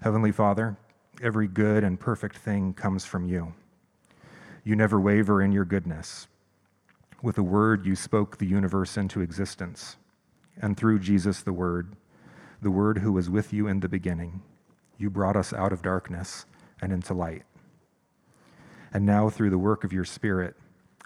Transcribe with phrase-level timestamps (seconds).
[0.00, 0.76] Heavenly Father,
[1.20, 3.52] every good and perfect thing comes from you.
[4.62, 6.28] You never waver in your goodness.
[7.20, 9.96] With a word, you spoke the universe into existence.
[10.62, 11.96] And through Jesus, the Word,
[12.62, 14.42] the Word who was with you in the beginning,
[14.98, 16.46] you brought us out of darkness
[16.80, 17.42] and into light.
[18.92, 20.54] And now, through the work of your Spirit,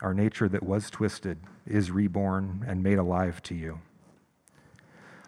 [0.02, 3.80] our nature that was twisted is reborn and made alive to you.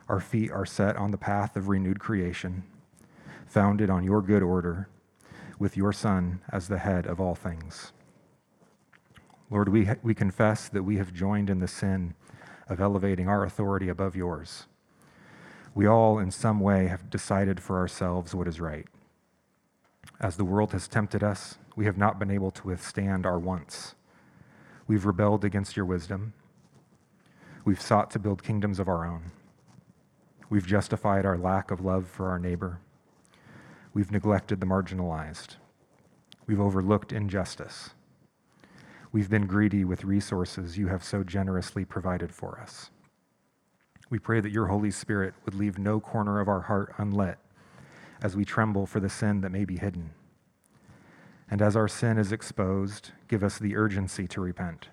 [0.07, 2.65] Our feet are set on the path of renewed creation
[3.55, 4.89] founded on your good order,
[5.61, 7.93] with your Son as the head of all things.
[9.49, 12.14] Lord, we, we confess that we have joined in the sin
[12.68, 14.67] of elevating our authority above yours.
[15.72, 18.86] We all, in some way, have decided for ourselves what is right.
[20.21, 23.95] As the world has tempted us, we have not been able to withstand our wants.
[24.89, 26.32] We've rebelled against your wisdom.
[27.64, 29.31] We've sought to build kingdoms of our own.
[30.50, 32.81] We've justified our lack of love for our neighbor.
[33.94, 35.55] We've neglected the marginalized.
[36.48, 37.91] We've overlooked injustice.
[39.12, 42.91] We've been greedy with resources you have so generously provided for us.
[44.11, 47.39] We pray that your Holy Spirit would leave no corner of our heart unlit
[48.20, 50.11] as we tremble for the sin that may be hidden.
[51.48, 54.89] And as our sin is exposed, give us the urgency to repent.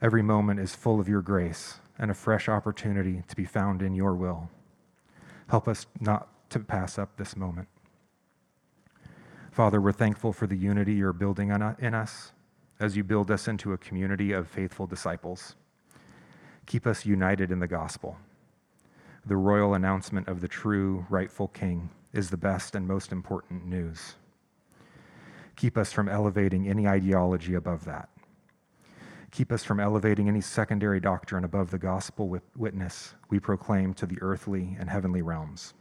[0.00, 3.94] Every moment is full of your grace and a fresh opportunity to be found in
[3.94, 4.50] your will.
[5.48, 7.68] Help us not to pass up this moment.
[9.50, 12.32] Father, we're thankful for the unity you're building in us
[12.80, 15.56] as you build us into a community of faithful disciples.
[16.66, 18.16] Keep us united in the gospel.
[19.26, 24.14] The royal announcement of the true, rightful King is the best and most important news.
[25.56, 28.08] Keep us from elevating any ideology above that.
[29.30, 34.18] Keep us from elevating any secondary doctrine above the gospel witness we proclaim to the
[34.20, 35.74] earthly and heavenly realms.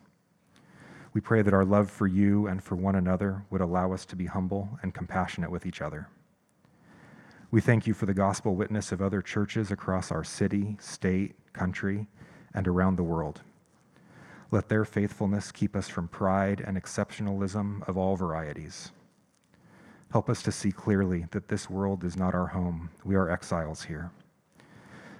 [1.14, 4.16] We pray that our love for you and for one another would allow us to
[4.16, 6.08] be humble and compassionate with each other.
[7.52, 12.08] We thank you for the gospel witness of other churches across our city, state, country,
[12.54, 13.42] and around the world.
[14.52, 18.92] Let their faithfulness keep us from pride and exceptionalism of all varieties.
[20.12, 22.90] Help us to see clearly that this world is not our home.
[23.04, 24.12] We are exiles here.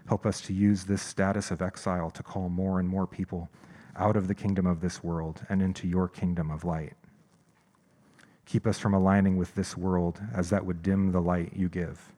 [0.08, 3.50] Help us to use this status of exile to call more and more people
[3.96, 6.94] out of the kingdom of this world and into your kingdom of light.
[8.46, 12.12] Keep us from aligning with this world, as that would dim the light you give.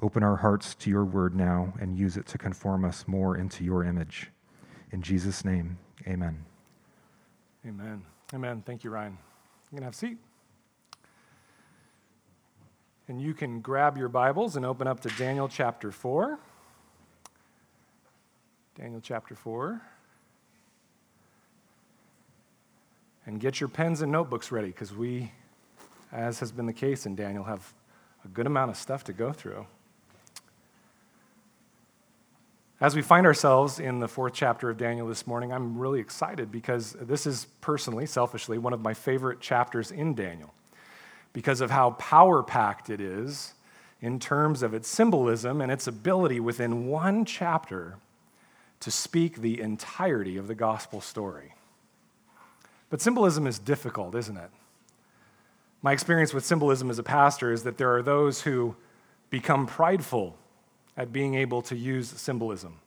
[0.00, 3.62] Open our hearts to your word now and use it to conform us more into
[3.62, 4.30] your image.
[4.90, 5.78] In Jesus' name,
[6.08, 6.44] amen.
[7.64, 8.02] Amen.
[8.34, 8.62] Amen.
[8.66, 9.16] Thank you, Ryan.
[9.70, 10.18] You can have a seat.
[13.06, 16.38] And you can grab your Bibles and open up to Daniel chapter 4.
[18.74, 19.80] Daniel chapter 4.
[23.26, 25.30] And get your pens and notebooks ready because we,
[26.12, 27.72] as has been the case in Daniel, have
[28.24, 29.66] a good amount of stuff to go through.
[32.80, 36.50] As we find ourselves in the fourth chapter of Daniel this morning, I'm really excited
[36.50, 40.52] because this is personally, selfishly, one of my favorite chapters in Daniel
[41.32, 43.54] because of how power packed it is
[44.00, 47.98] in terms of its symbolism and its ability within one chapter
[48.80, 51.54] to speak the entirety of the gospel story.
[52.92, 54.50] But symbolism is difficult, isn't it?
[55.80, 58.76] My experience with symbolism as a pastor is that there are those who
[59.30, 60.36] become prideful
[60.94, 62.80] at being able to use symbolism.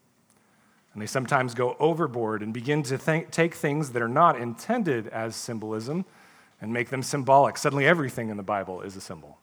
[0.93, 2.99] And they sometimes go overboard and begin to
[3.31, 6.05] take things that are not intended as symbolism
[6.61, 7.57] and make them symbolic.
[7.57, 9.39] Suddenly, everything in the Bible is a symbol.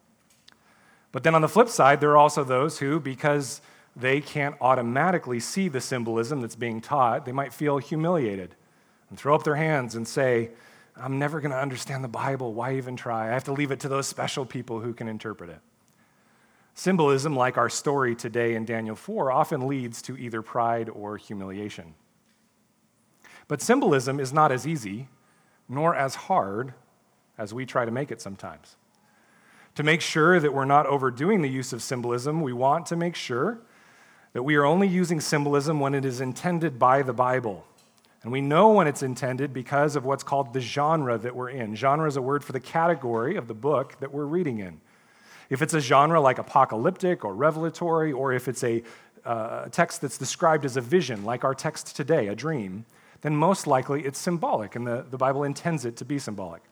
[1.11, 3.63] But then on the flip side, there are also those who, because
[3.97, 8.55] they can't automatically see the symbolism that's being taught, they might feel humiliated
[9.13, 10.49] and throw up their hands and say,
[10.97, 12.55] I'm never going to understand the Bible.
[12.55, 13.29] Why even try?
[13.29, 15.59] I have to leave it to those special people who can interpret it.
[16.73, 21.93] Symbolism, like our story today in Daniel 4, often leads to either pride or humiliation.
[23.49, 25.09] But symbolism is not as easy
[25.69, 26.73] nor as hard
[27.37, 28.77] as we try to make it sometimes.
[29.75, 33.15] To make sure that we're not overdoing the use of symbolism, we want to make
[33.15, 33.59] sure
[34.33, 37.67] that we are only using symbolism when it is intended by the Bible
[38.23, 41.75] and we know when it's intended because of what's called the genre that we're in.
[41.75, 44.81] Genre is a word for the category of the book that we're reading in.
[45.51, 48.83] If it's a genre like apocalyptic or revelatory, or if it's a
[49.25, 52.85] uh, text that's described as a vision, like our text today, a dream,
[53.23, 56.63] then most likely it's symbolic, and the, the Bible intends it to be symbolic.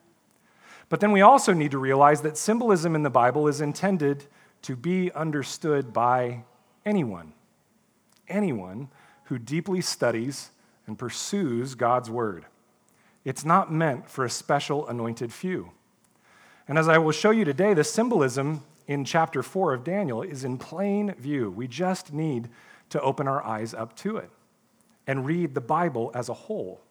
[0.89, 4.25] But then we also need to realize that symbolism in the Bible is intended
[4.63, 6.43] to be understood by
[6.85, 7.33] anyone.
[8.27, 8.89] Anyone
[9.25, 10.51] who deeply studies
[10.87, 12.45] and pursues God's word.
[13.23, 15.71] It's not meant for a special anointed few.
[16.67, 20.43] And as I will show you today, the symbolism in chapter 4 of Daniel is
[20.43, 21.51] in plain view.
[21.51, 22.49] We just need
[22.89, 24.29] to open our eyes up to it
[25.07, 26.81] and read the Bible as a whole.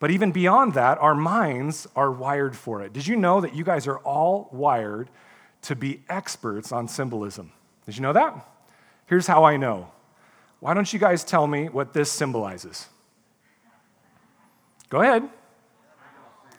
[0.00, 2.92] But even beyond that, our minds are wired for it.
[2.92, 5.10] Did you know that you guys are all wired
[5.62, 7.52] to be experts on symbolism?
[7.84, 8.46] Did you know that?
[9.06, 9.90] Here's how I know.
[10.60, 12.88] Why don't you guys tell me what this symbolizes?
[14.88, 15.28] Go ahead.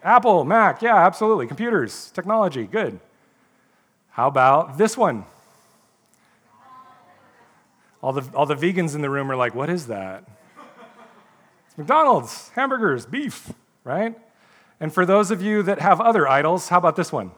[0.03, 1.47] Apple, Mac, yeah, absolutely.
[1.47, 2.99] Computers, technology, good.
[4.11, 5.25] How about this one?
[8.01, 10.23] All the, all the vegans in the room are like, what is that?
[11.67, 13.51] It's McDonald's, hamburgers, beef,
[13.83, 14.17] right?
[14.79, 17.31] And for those of you that have other idols, how about this one?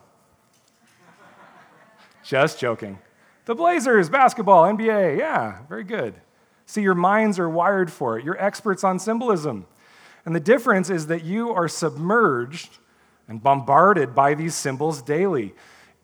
[2.22, 2.98] Just joking.
[3.46, 6.14] The Blazers, basketball, NBA, yeah, very good.
[6.66, 8.24] See, your minds are wired for it.
[8.24, 9.66] You're experts on symbolism.
[10.24, 12.78] And the difference is that you are submerged
[13.28, 15.54] and bombarded by these symbols daily.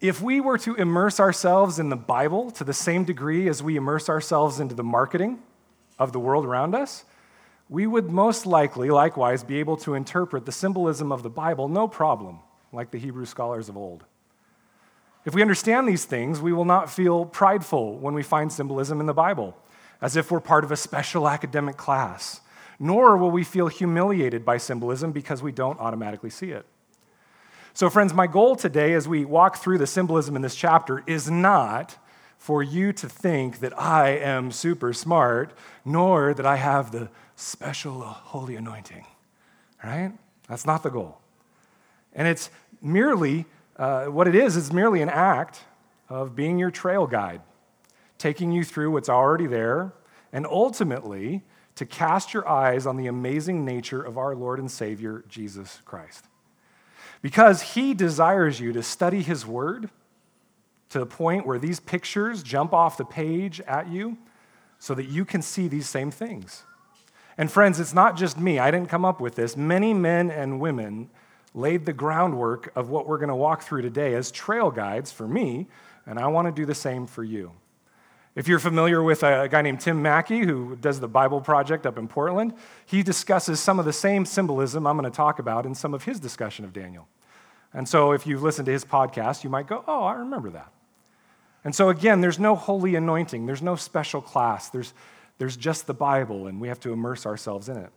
[0.00, 3.76] If we were to immerse ourselves in the Bible to the same degree as we
[3.76, 5.40] immerse ourselves into the marketing
[5.98, 7.04] of the world around us,
[7.68, 11.86] we would most likely, likewise, be able to interpret the symbolism of the Bible no
[11.86, 12.40] problem,
[12.72, 14.04] like the Hebrew scholars of old.
[15.24, 19.06] If we understand these things, we will not feel prideful when we find symbolism in
[19.06, 19.56] the Bible,
[20.00, 22.40] as if we're part of a special academic class,
[22.78, 26.64] nor will we feel humiliated by symbolism because we don't automatically see it.
[27.74, 31.30] So, friends, my goal today as we walk through the symbolism in this chapter is
[31.30, 31.96] not
[32.36, 35.52] for you to think that I am super smart,
[35.84, 39.04] nor that I have the special holy anointing,
[39.84, 40.12] right?
[40.48, 41.20] That's not the goal.
[42.12, 43.46] And it's merely,
[43.76, 45.60] uh, what it is, is merely an act
[46.08, 47.42] of being your trail guide,
[48.18, 49.92] taking you through what's already there,
[50.32, 51.42] and ultimately
[51.78, 56.24] to cast your eyes on the amazing nature of our Lord and Savior, Jesus Christ
[57.22, 59.90] because he desires you to study his word
[60.90, 64.16] to the point where these pictures jump off the page at you
[64.78, 66.64] so that you can see these same things.
[67.36, 68.58] And friends, it's not just me.
[68.58, 69.56] I didn't come up with this.
[69.56, 71.10] Many men and women
[71.54, 75.26] laid the groundwork of what we're going to walk through today as trail guides for
[75.26, 75.66] me,
[76.06, 77.52] and I want to do the same for you.
[78.38, 81.98] If you're familiar with a guy named Tim Mackie, who does the Bible Project up
[81.98, 82.54] in Portland,
[82.86, 86.04] he discusses some of the same symbolism I'm going to talk about in some of
[86.04, 87.08] his discussion of Daniel.
[87.74, 90.72] And so if you've listened to his podcast, you might go, oh, I remember that.
[91.64, 94.94] And so again, there's no holy anointing, there's no special class, there's,
[95.38, 97.90] there's just the Bible, and we have to immerse ourselves in it.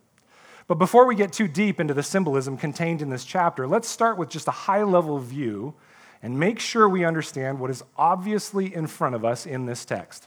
[0.66, 4.18] But before we get too deep into the symbolism contained in this chapter, let's start
[4.18, 5.74] with just a high level view
[6.20, 10.26] and make sure we understand what is obviously in front of us in this text.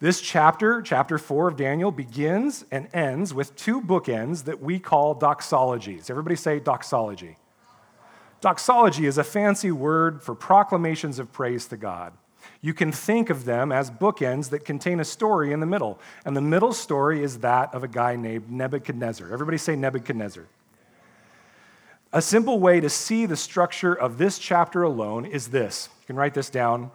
[0.00, 5.16] This chapter, chapter 4 of Daniel, begins and ends with two bookends that we call
[5.16, 6.08] doxologies.
[6.08, 7.36] Everybody say doxology.
[8.40, 12.12] Doxology is a fancy word for proclamations of praise to God.
[12.60, 15.98] You can think of them as bookends that contain a story in the middle.
[16.24, 19.32] And the middle story is that of a guy named Nebuchadnezzar.
[19.32, 20.44] Everybody say Nebuchadnezzar.
[22.12, 25.88] A simple way to see the structure of this chapter alone is this.
[26.02, 26.92] You can write this down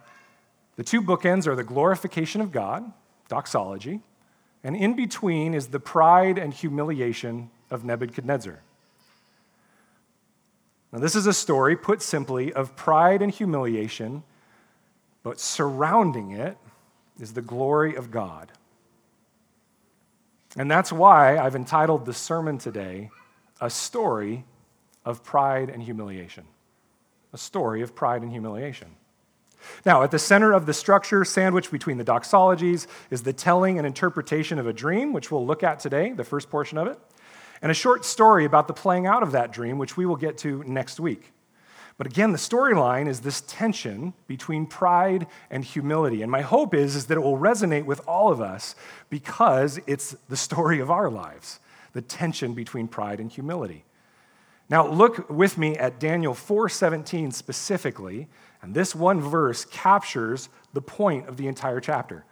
[0.76, 2.92] the two bookends are the glorification of God,
[3.30, 4.02] doxology,
[4.64, 8.62] and in between is the pride and humiliation of Nebuchadnezzar.
[10.92, 14.24] Now, this is a story, put simply, of pride and humiliation,
[15.24, 16.58] but surrounding it
[17.20, 18.52] is the glory of God.
[20.56, 23.10] And that's why I've entitled the sermon today,
[23.60, 24.46] A Story
[25.04, 26.46] of Pride and Humiliation.
[27.34, 28.90] A story of pride and humiliation.
[29.86, 33.88] Now, at the center of the structure, sandwiched between the doxologies, is the telling and
[33.88, 37.00] interpretation of a dream, which we'll look at today, the first portion of it,
[37.62, 40.38] and a short story about the playing out of that dream, which we will get
[40.40, 41.34] to next week.
[41.98, 46.22] But again, the storyline is this tension between pride and humility.
[46.24, 48.76] And my hope is, is that it will resonate with all of us
[49.10, 51.60] because it's the story of our lives
[51.94, 53.86] the tension between pride and humility.
[54.68, 58.28] Now, look with me at Daniel 4:17 specifically
[58.64, 62.26] and this one verse captures the point of the entire chapter.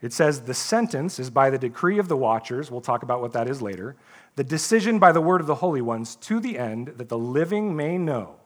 [0.00, 2.70] It says, The sentence is by the decree of the watchers.
[2.70, 3.96] We'll talk about what that is later.
[4.36, 7.74] The decision by the word of the holy ones to the end that the living
[7.74, 8.36] may know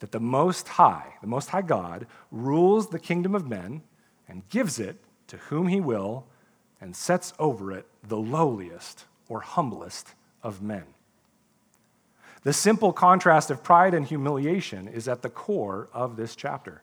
[0.00, 3.82] that the Most High, the Most High God, rules the kingdom of men
[4.28, 4.96] and gives it
[5.28, 6.26] to whom he will
[6.80, 10.84] and sets over it the lowliest or humblest of men.
[12.46, 16.80] The simple contrast of pride and humiliation is at the core of this chapter.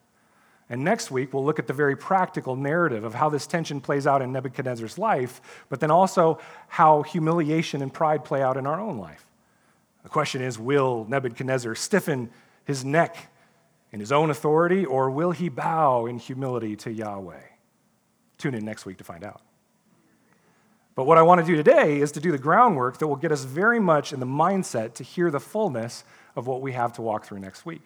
[0.70, 4.05] And next week, we'll look at the very practical narrative of how this tension plays
[4.05, 5.39] out in Nebuchadnezzar's life,
[5.70, 9.25] but then also how humiliation and pride play out in our own life.
[10.03, 12.29] The question is will Nebuchadnezzar stiffen
[12.65, 13.32] his neck
[13.93, 17.39] in his own authority, or will he bow in humility to Yahweh?
[18.38, 19.39] Tune in next week to find out.
[20.95, 23.31] But what I want to do today is to do the groundwork that will get
[23.31, 26.03] us very much in the mindset to hear the fullness
[26.35, 27.81] of what we have to walk through next week.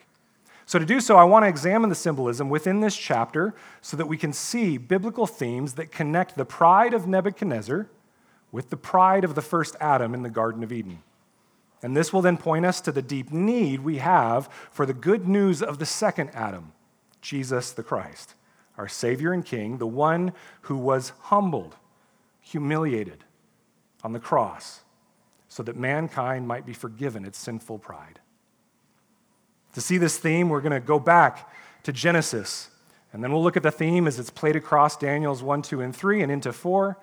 [0.65, 4.07] So, to do so, I want to examine the symbolism within this chapter so that
[4.07, 7.87] we can see biblical themes that connect the pride of Nebuchadnezzar
[8.51, 11.01] with the pride of the first Adam in the Garden of Eden.
[11.81, 15.25] And this will then point us to the deep need we have for the good
[15.25, 16.73] news of the second Adam,
[17.21, 18.33] Jesus the Christ,
[18.77, 21.75] our Savior and King, the one who was humbled,
[22.51, 23.23] humiliated
[24.03, 24.81] on the cross,
[25.49, 28.19] so that mankind might be forgiven its sinful pride.
[29.73, 31.51] To see this theme, we're going to go back
[31.83, 32.69] to Genesis,
[33.11, 35.95] and then we'll look at the theme as it's played across Daniel's 1, 2, and
[35.95, 36.97] 3 and into 4.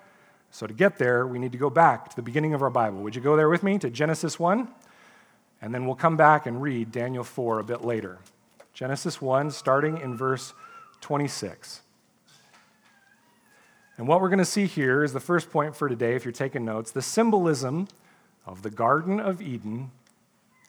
[0.51, 2.99] So to get there, we need to go back to the beginning of our Bible.
[2.99, 4.67] Would you go there with me to Genesis 1?
[5.61, 8.19] And then we'll come back and read Daniel 4 a bit later.
[8.73, 10.53] Genesis 1, starting in verse
[11.01, 11.81] 26.
[13.97, 16.31] And what we're going to see here is the first point for today, if you're
[16.31, 17.87] taking notes the symbolism
[18.45, 19.91] of the Garden of Eden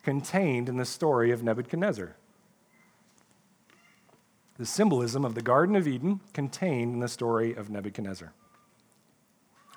[0.03, 2.15] contained in the story of Nebuchadnezzar.
[4.59, 8.33] The symbolism of the Garden of Eden contained in the story of Nebuchadnezzar.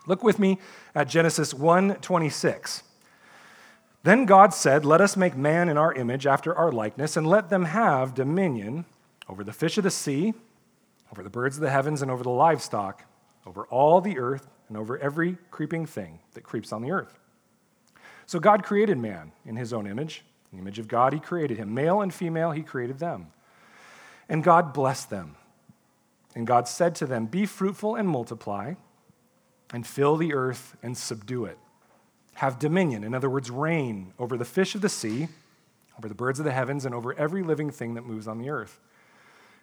[0.06, 0.60] Look with me
[0.96, 2.84] at Genesis 1:26.
[4.04, 7.50] Then God said, "Let us make man in our image after our likeness and let
[7.50, 8.86] them have dominion
[9.28, 10.34] over the fish of the sea,
[11.12, 13.04] over the birds of the heavens and over the livestock,
[13.50, 17.20] over all the earth and over every creeping thing that creeps on the earth."
[18.26, 20.24] So God created man in his own image.
[20.52, 21.74] In the image of God, he created him.
[21.74, 23.32] Male and female, he created them.
[24.30, 25.36] And God blessed them.
[26.36, 28.76] And God said to them, Be fruitful and multiply,
[29.74, 31.58] and fill the earth and subdue it.
[32.36, 35.28] Have dominion, in other words, reign over the fish of the sea,
[35.98, 38.50] over the birds of the heavens, and over every living thing that moves on the
[38.50, 38.80] earth.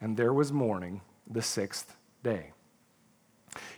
[0.00, 2.52] and there was morning, the sixth day.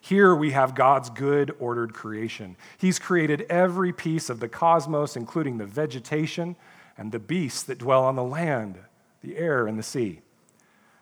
[0.01, 2.57] Here we have God's good, ordered creation.
[2.79, 6.57] He's created every piece of the cosmos, including the vegetation
[6.97, 8.79] and the beasts that dwell on the land,
[9.23, 10.21] the air, and the sea.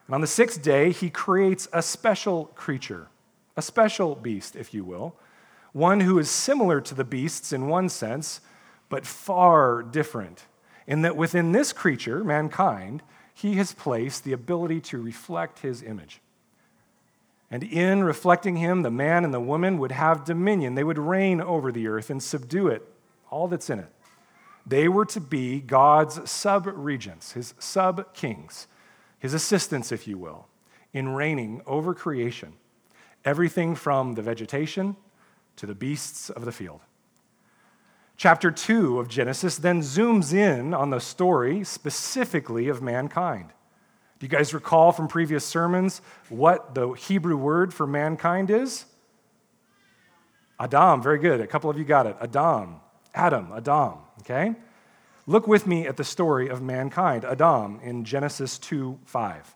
[0.07, 3.09] And on the sixth day, he creates a special creature,
[3.57, 5.17] a special beast, if you will,
[5.73, 8.41] one who is similar to the beasts in one sense,
[8.89, 10.45] but far different,
[10.87, 13.03] in that within this creature, mankind,
[13.37, 16.23] he has placed the ability to reflect his image.
[17.51, 20.75] And in reflecting him, the man and the woman would have dominion.
[20.75, 22.83] They would reign over the earth and subdue it,
[23.31, 23.93] all that's in it.
[24.67, 28.69] They were to be God's sub regents, his sub kings,
[29.19, 30.47] his assistants, if you will,
[30.95, 32.55] in reigning over creation.
[33.23, 34.97] Everything from the vegetation
[35.57, 36.81] to the beasts of the field.
[38.17, 43.53] Chapter 2 of Genesis then zooms in on the story specifically of mankind.
[44.19, 48.87] Do you guys recall from previous sermons what the Hebrew word for mankind is?
[50.59, 51.43] Adam, very good.
[51.43, 52.17] A couple of you got it.
[52.19, 52.81] Adam,
[53.15, 54.55] Adam, Adam, okay?
[55.27, 59.55] Look with me at the story of mankind, Adam, in Genesis 2 5.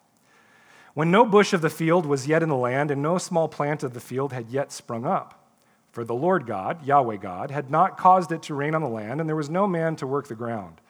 [0.93, 3.83] When no bush of the field was yet in the land, and no small plant
[3.83, 5.40] of the field had yet sprung up,
[5.93, 9.21] for the Lord God, Yahweh God, had not caused it to rain on the land,
[9.21, 10.81] and there was no man to work the ground.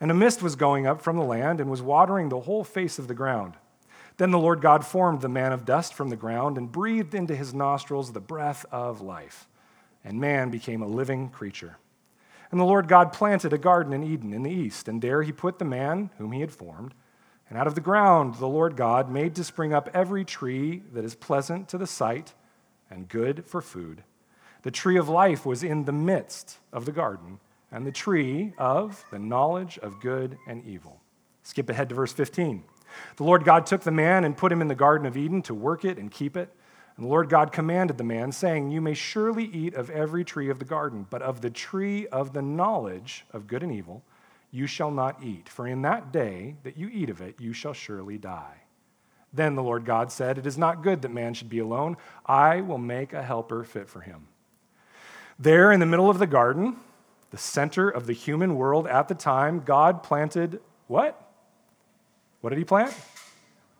[0.00, 2.98] And a mist was going up from the land and was watering the whole face
[2.98, 3.54] of the ground.
[4.18, 7.34] Then the Lord God formed the man of dust from the ground and breathed into
[7.34, 9.48] his nostrils the breath of life.
[10.04, 11.78] And man became a living creature.
[12.50, 15.32] And the Lord God planted a garden in Eden in the east, and there he
[15.32, 16.94] put the man whom he had formed.
[17.48, 21.04] And out of the ground the Lord God made to spring up every tree that
[21.04, 22.34] is pleasant to the sight
[22.88, 24.04] and good for food.
[24.66, 27.38] The tree of life was in the midst of the garden
[27.70, 31.00] and the tree of the knowledge of good and evil.
[31.44, 32.64] Skip ahead to verse 15.
[33.14, 35.54] The Lord God took the man and put him in the Garden of Eden to
[35.54, 36.52] work it and keep it.
[36.96, 40.50] And the Lord God commanded the man, saying, You may surely eat of every tree
[40.50, 44.02] of the garden, but of the tree of the knowledge of good and evil
[44.50, 47.72] you shall not eat, for in that day that you eat of it, you shall
[47.72, 48.62] surely die.
[49.32, 51.96] Then the Lord God said, It is not good that man should be alone.
[52.26, 54.26] I will make a helper fit for him.
[55.38, 56.76] There in the middle of the garden,
[57.30, 61.20] the center of the human world at the time, God planted what?
[62.40, 62.94] What did he plant?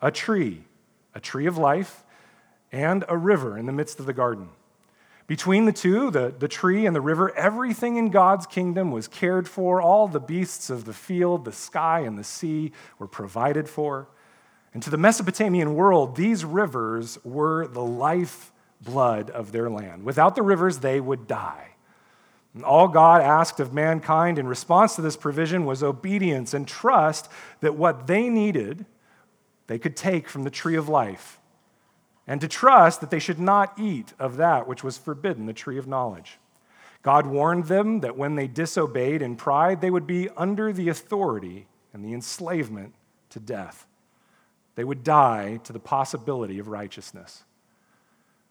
[0.03, 0.65] A tree,
[1.15, 2.05] a tree of life,
[2.71, 4.51] and a river in the midst of the garden.
[5.27, 9.49] Between the two, the, the tree and the river, everything in God's kingdom was cared
[9.49, 9.81] for.
[9.81, 14.09] All the beasts of the field, the sky, and the sea were provided for.
[14.75, 20.05] And to the Mesopotamian world, these rivers were the life blood of their land.
[20.05, 21.69] Without the rivers, they would die.
[22.55, 27.29] And all God asked of mankind in response to this provision was obedience and trust
[27.61, 28.87] that what they needed,
[29.67, 31.39] they could take from the tree of life
[32.27, 35.79] and to trust that they should not eat of that which was forbidden, the tree
[35.79, 36.39] of knowledge.
[37.03, 41.69] God warned them that when they disobeyed in pride, they would be under the authority
[41.93, 42.95] and the enslavement
[43.31, 43.87] to death.
[44.75, 47.45] They would die to the possibility of righteousness.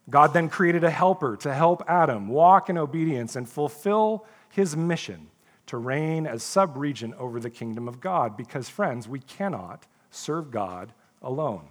[0.09, 5.27] God then created a helper to help Adam walk in obedience and fulfill his mission
[5.67, 8.37] to reign as subregent over the kingdom of God.
[8.37, 11.69] Because, friends, we cannot serve God alone.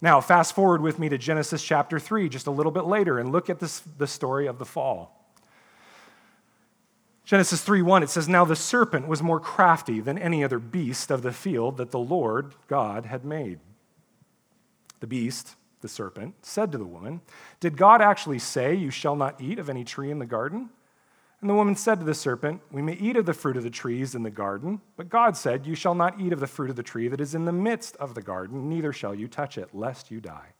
[0.00, 3.30] Now, fast forward with me to Genesis chapter 3, just a little bit later, and
[3.30, 5.16] look at this, the story of the fall.
[7.24, 11.22] Genesis 3:1 it says now the serpent was more crafty than any other beast of
[11.22, 13.60] the field that the Lord God had made.
[14.98, 17.20] The beast, the serpent, said to the woman,
[17.58, 20.70] "Did God actually say you shall not eat of any tree in the garden?"
[21.40, 23.70] And the woman said to the serpent, We may eat of the fruit of the
[23.70, 26.76] trees in the garden, but God said, You shall not eat of the fruit of
[26.76, 29.70] the tree that is in the midst of the garden, neither shall you touch it,
[29.74, 30.54] lest you die.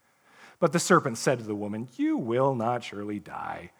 [0.58, 3.72] But the serpent said to the woman, You will not surely die.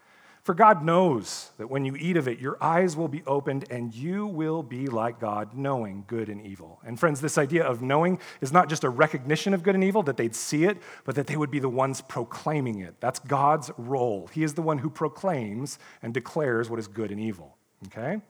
[0.42, 3.94] For God knows that when you eat of it, your eyes will be opened and
[3.94, 6.80] you will be like God, knowing good and evil.
[6.84, 10.02] And friends, this idea of knowing is not just a recognition of good and evil,
[10.04, 12.94] that they'd see it, but that they would be the ones proclaiming it.
[13.00, 14.28] That's God's role.
[14.32, 17.56] He is the one who proclaims and declares what is good and evil.
[17.88, 18.22] Okay?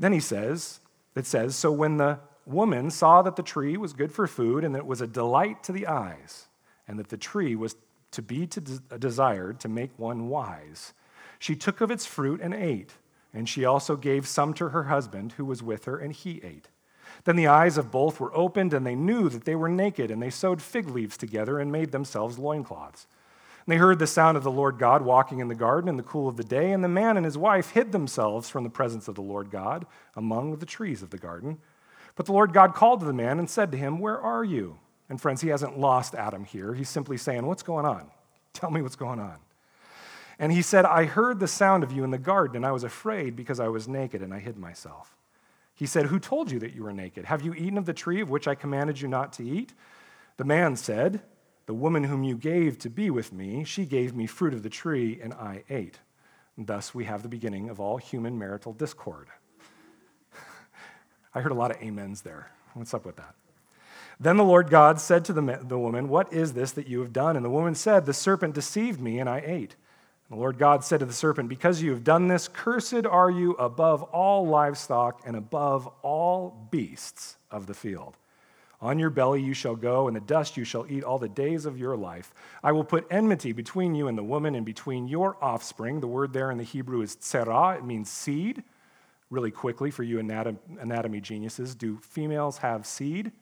[0.00, 0.80] Then he says,
[1.14, 4.74] it says, So when the woman saw that the tree was good for food and
[4.74, 6.46] that it was a delight to the eyes,
[6.88, 7.76] and that the tree was
[8.12, 10.94] to be to de- desired to make one wise.
[11.38, 12.94] She took of its fruit and ate,
[13.32, 16.68] and she also gave some to her husband who was with her, and he ate.
[17.24, 20.22] Then the eyes of both were opened, and they knew that they were naked, and
[20.22, 23.06] they sewed fig leaves together and made themselves loincloths.
[23.66, 26.02] And they heard the sound of the Lord God walking in the garden in the
[26.02, 29.08] cool of the day, and the man and his wife hid themselves from the presence
[29.08, 31.58] of the Lord God among the trees of the garden.
[32.16, 34.78] But the Lord God called to the man and said to him, Where are you?
[35.08, 36.74] And friends, he hasn't lost Adam here.
[36.74, 38.10] He's simply saying, What's going on?
[38.52, 39.36] Tell me what's going on.
[40.38, 42.84] And he said, I heard the sound of you in the garden, and I was
[42.84, 45.16] afraid because I was naked and I hid myself.
[45.74, 47.24] He said, Who told you that you were naked?
[47.24, 49.72] Have you eaten of the tree of which I commanded you not to eat?
[50.36, 51.22] The man said,
[51.66, 54.70] The woman whom you gave to be with me, she gave me fruit of the
[54.70, 55.98] tree, and I ate.
[56.56, 59.28] And thus we have the beginning of all human marital discord.
[61.34, 62.50] I heard a lot of amens there.
[62.74, 63.34] What's up with that?
[64.20, 67.12] Then the Lord God said to the, the woman, What is this that you have
[67.12, 67.36] done?
[67.36, 69.76] And the woman said, The serpent deceived me, and I ate.
[70.28, 73.30] And the Lord God said to the serpent, Because you have done this, cursed are
[73.30, 78.16] you above all livestock and above all beasts of the field.
[78.80, 81.64] On your belly you shall go, and the dust you shall eat all the days
[81.64, 82.32] of your life.
[82.62, 86.00] I will put enmity between you and the woman, and between your offspring.
[86.00, 88.62] The word there in the Hebrew is tzerah, it means seed.
[89.30, 93.32] Really quickly, for you anatomy geniuses, do females have seed?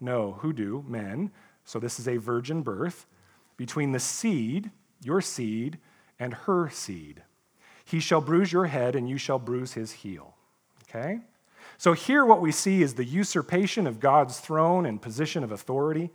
[0.00, 0.84] No, who do?
[0.86, 1.30] Men.
[1.64, 3.06] So this is a virgin birth
[3.56, 4.70] between the seed,
[5.02, 5.78] your seed,
[6.18, 7.22] and her seed.
[7.84, 10.34] He shall bruise your head, and you shall bruise his heel.
[10.88, 11.20] Okay?
[11.76, 16.10] So here, what we see is the usurpation of God's throne and position of authority.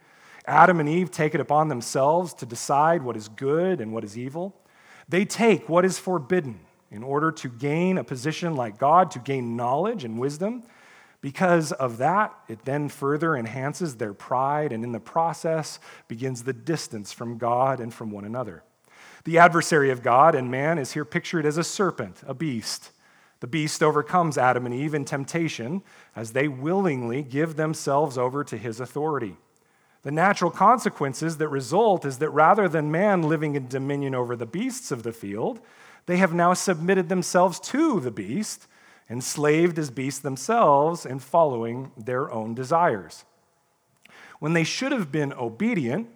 [0.45, 4.17] Adam and Eve take it upon themselves to decide what is good and what is
[4.17, 4.55] evil.
[5.07, 6.59] They take what is forbidden
[6.91, 10.63] in order to gain a position like God, to gain knowledge and wisdom.
[11.23, 16.51] Because of that, it then further enhances their pride and in the process begins the
[16.51, 18.61] distance from God and from one another.
[19.23, 22.91] The adversary of God and man is here pictured as a serpent, a beast.
[23.39, 25.81] The beast overcomes Adam and Eve in temptation
[26.13, 29.37] as they willingly give themselves over to his authority.
[30.01, 34.45] The natural consequences that result is that rather than man living in dominion over the
[34.45, 35.61] beasts of the field,
[36.05, 38.67] they have now submitted themselves to the beast
[39.09, 43.25] enslaved as beasts themselves and following their own desires.
[44.39, 46.07] When they should have been obedient,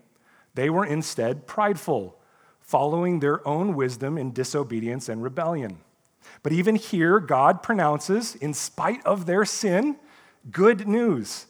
[0.53, 2.17] they were instead prideful,
[2.59, 5.77] following their own wisdom in disobedience and rebellion.
[6.43, 9.97] But even here, God pronounces, in spite of their sin,
[10.51, 11.45] good news.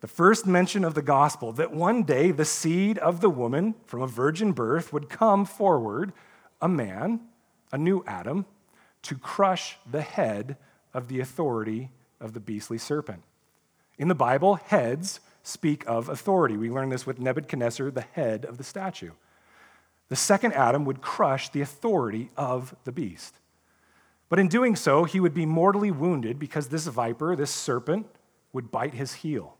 [0.00, 4.02] The first mention of the gospel that one day the seed of the woman from
[4.02, 6.12] a virgin birth would come forward,
[6.60, 7.20] a man,
[7.72, 8.46] a new Adam,
[9.02, 10.56] to crush the head
[10.94, 13.22] of the authority of the beastly serpent.
[13.98, 16.56] In the Bible, heads speak of authority.
[16.56, 19.12] We learn this with Nebuchadnezzar, the head of the statue.
[20.08, 23.34] The second Adam would crush the authority of the beast.
[24.28, 28.06] But in doing so, he would be mortally wounded because this viper, this serpent,
[28.52, 29.56] would bite his heel.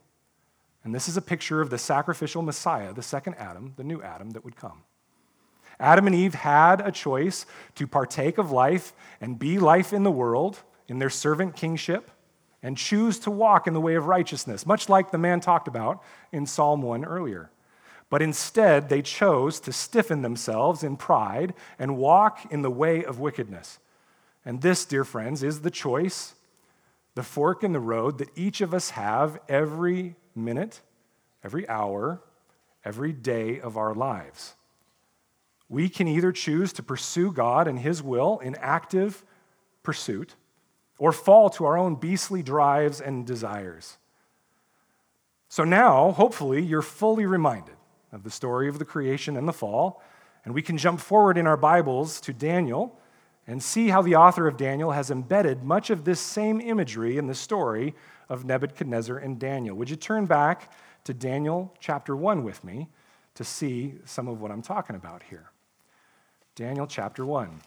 [0.83, 4.31] And this is a picture of the sacrificial Messiah, the second Adam, the new Adam
[4.31, 4.83] that would come.
[5.79, 10.11] Adam and Eve had a choice to partake of life and be life in the
[10.11, 12.11] world in their servant kingship
[12.61, 16.03] and choose to walk in the way of righteousness, much like the man talked about
[16.31, 17.51] in Psalm 1 earlier.
[18.09, 23.19] But instead, they chose to stiffen themselves in pride and walk in the way of
[23.19, 23.79] wickedness.
[24.43, 26.33] And this, dear friends, is the choice,
[27.15, 30.81] the fork in the road that each of us have every minute,
[31.43, 32.21] every hour,
[32.83, 34.55] every day of our lives.
[35.67, 39.23] We can either choose to pursue God and His will in active
[39.83, 40.35] pursuit
[40.99, 43.97] or fall to our own beastly drives and desires.
[45.47, 47.75] So now, hopefully, you're fully reminded
[48.11, 50.03] of the story of the creation and the fall,
[50.45, 52.99] and we can jump forward in our Bibles to Daniel
[53.47, 57.25] and see how the author of Daniel has embedded much of this same imagery in
[57.25, 57.95] the story
[58.27, 59.75] of Nebuchadnezzar and Daniel.
[59.75, 60.71] Would you turn back
[61.05, 62.89] to Daniel chapter 1 with me
[63.33, 65.49] to see some of what I'm talking about here?
[66.53, 67.61] Daniel chapter 1.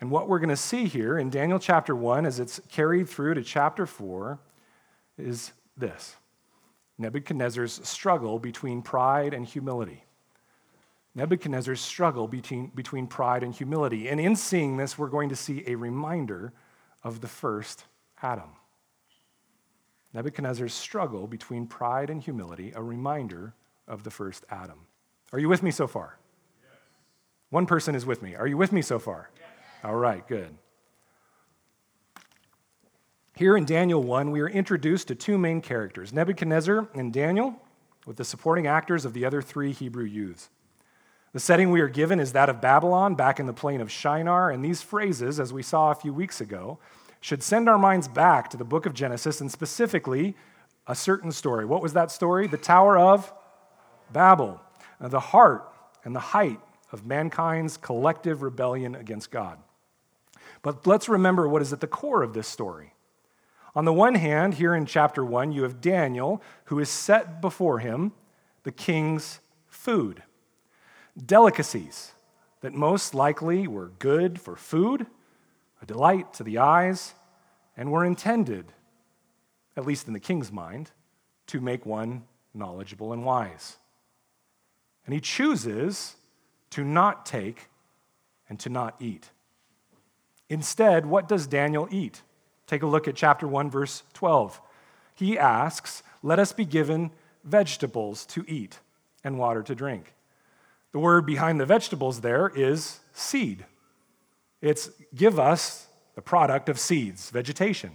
[0.00, 3.34] And what we're going to see here in Daniel chapter 1, as it's carried through
[3.34, 4.38] to chapter 4,
[5.18, 6.16] is this
[6.98, 10.04] Nebuchadnezzar's struggle between pride and humility.
[11.14, 14.08] Nebuchadnezzar's struggle between, between pride and humility.
[14.08, 16.52] And in seeing this, we're going to see a reminder
[17.02, 17.84] of the first
[18.22, 18.50] Adam.
[20.12, 23.54] Nebuchadnezzar's struggle between pride and humility, a reminder
[23.88, 24.80] of the first Adam.
[25.32, 26.18] Are you with me so far?
[26.62, 26.78] Yes.
[27.50, 28.34] One person is with me.
[28.34, 29.30] Are you with me so far?
[29.36, 29.45] Yes.
[29.86, 30.52] All right, good.
[33.36, 37.54] Here in Daniel 1, we are introduced to two main characters Nebuchadnezzar and Daniel,
[38.04, 40.50] with the supporting actors of the other three Hebrew youths.
[41.32, 44.50] The setting we are given is that of Babylon, back in the plain of Shinar,
[44.50, 46.80] and these phrases, as we saw a few weeks ago,
[47.20, 50.34] should send our minds back to the book of Genesis and specifically
[50.88, 51.64] a certain story.
[51.64, 52.48] What was that story?
[52.48, 53.32] The Tower of
[54.12, 54.60] Babel,
[54.98, 55.72] the heart
[56.02, 56.58] and the height
[56.90, 59.60] of mankind's collective rebellion against God.
[60.66, 62.92] But let's remember what is at the core of this story.
[63.76, 67.78] On the one hand, here in chapter 1, you have Daniel, who is set before
[67.78, 68.10] him
[68.64, 70.24] the king's food,
[71.24, 72.14] delicacies
[72.62, 75.06] that most likely were good for food,
[75.80, 77.14] a delight to the eyes,
[77.76, 78.72] and were intended,
[79.76, 80.90] at least in the king's mind,
[81.46, 83.76] to make one knowledgeable and wise.
[85.04, 86.16] And he chooses
[86.70, 87.68] to not take
[88.48, 89.30] and to not eat.
[90.48, 92.22] Instead, what does Daniel eat?
[92.66, 94.60] Take a look at chapter 1, verse 12.
[95.14, 97.10] He asks, Let us be given
[97.44, 98.80] vegetables to eat
[99.24, 100.12] and water to drink.
[100.92, 103.64] The word behind the vegetables there is seed.
[104.60, 107.92] It's give us the product of seeds, vegetation.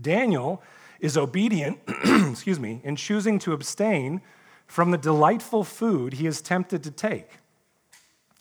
[0.00, 0.62] Daniel
[1.00, 4.20] is obedient, excuse me, in choosing to abstain
[4.66, 7.38] from the delightful food he is tempted to take.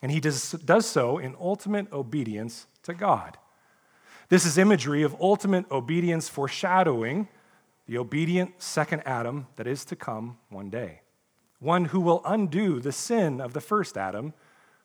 [0.01, 3.37] And he does, does so in ultimate obedience to God.
[4.29, 7.27] This is imagery of ultimate obedience foreshadowing
[7.85, 11.01] the obedient second Adam that is to come one day.
[11.59, 14.33] One who will undo the sin of the first Adam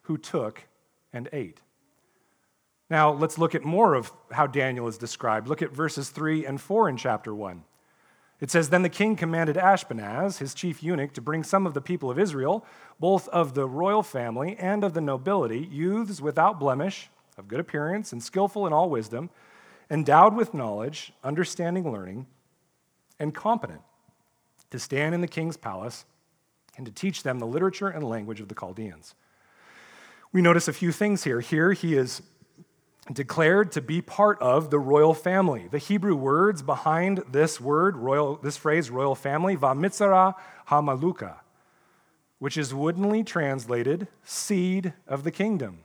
[0.02, 0.68] who took
[1.12, 1.60] and ate.
[2.90, 5.48] Now, let's look at more of how Daniel is described.
[5.48, 7.64] Look at verses 3 and 4 in chapter 1.
[8.40, 11.80] It says, Then the king commanded Ashpenaz, his chief eunuch, to bring some of the
[11.80, 12.66] people of Israel,
[13.00, 18.12] both of the royal family and of the nobility, youths without blemish, of good appearance,
[18.12, 19.30] and skillful in all wisdom,
[19.90, 22.26] endowed with knowledge, understanding learning,
[23.18, 23.82] and competent,
[24.70, 26.04] to stand in the king's palace
[26.76, 29.14] and to teach them the literature and language of the Chaldeans.
[30.32, 31.40] We notice a few things here.
[31.40, 32.22] Here he is
[33.12, 35.68] declared to be part of the royal family.
[35.70, 40.34] The Hebrew words behind this word, royal, this phrase, royal family, vamitzara
[40.68, 41.36] hamaluka,
[42.38, 45.80] which is woodenly translated seed of the kingdom.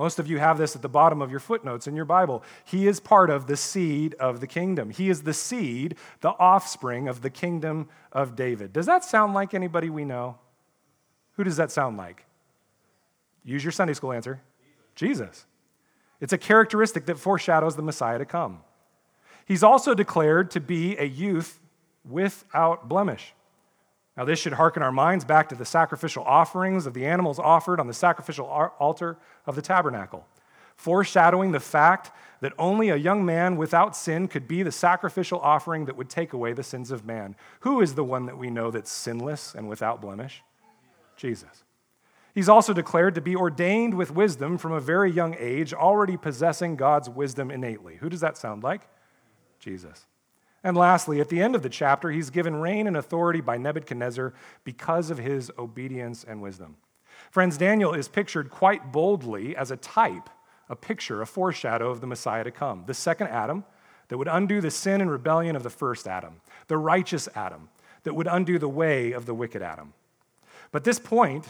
[0.00, 2.42] Most of you have this at the bottom of your footnotes in your Bible.
[2.64, 4.88] He is part of the seed of the kingdom.
[4.88, 8.72] He is the seed, the offspring of the kingdom of David.
[8.72, 10.38] Does that sound like anybody we know?
[11.32, 12.24] Who does that sound like?
[13.44, 14.40] Use your Sunday school answer
[14.94, 15.44] Jesus.
[16.18, 18.60] It's a characteristic that foreshadows the Messiah to come.
[19.44, 21.60] He's also declared to be a youth
[22.08, 23.34] without blemish.
[24.16, 27.80] Now, this should hearken our minds back to the sacrificial offerings of the animals offered
[27.80, 30.26] on the sacrificial altar of the tabernacle,
[30.76, 35.84] foreshadowing the fact that only a young man without sin could be the sacrificial offering
[35.84, 37.36] that would take away the sins of man.
[37.60, 40.42] Who is the one that we know that's sinless and without blemish?
[41.16, 41.64] Jesus.
[42.34, 46.76] He's also declared to be ordained with wisdom from a very young age, already possessing
[46.76, 47.96] God's wisdom innately.
[47.96, 48.82] Who does that sound like?
[49.58, 50.06] Jesus.
[50.62, 54.34] And lastly, at the end of the chapter, he's given reign and authority by Nebuchadnezzar
[54.64, 56.76] because of his obedience and wisdom.
[57.30, 60.28] Friends, Daniel is pictured quite boldly as a type,
[60.68, 63.64] a picture, a foreshadow of the Messiah to come, the second Adam
[64.08, 67.68] that would undo the sin and rebellion of the first Adam, the righteous Adam
[68.02, 69.94] that would undo the way of the wicked Adam.
[70.72, 71.46] But this point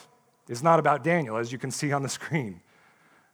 [0.48, 2.60] is not about Daniel, as you can see on the screen.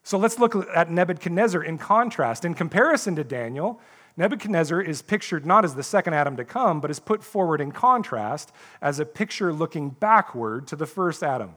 [0.03, 2.45] So let's look at Nebuchadnezzar in contrast.
[2.45, 3.81] In comparison to Daniel,
[4.17, 7.71] Nebuchadnezzar is pictured not as the second Adam to come, but is put forward in
[7.71, 8.51] contrast
[8.81, 11.55] as a picture looking backward to the first Adam.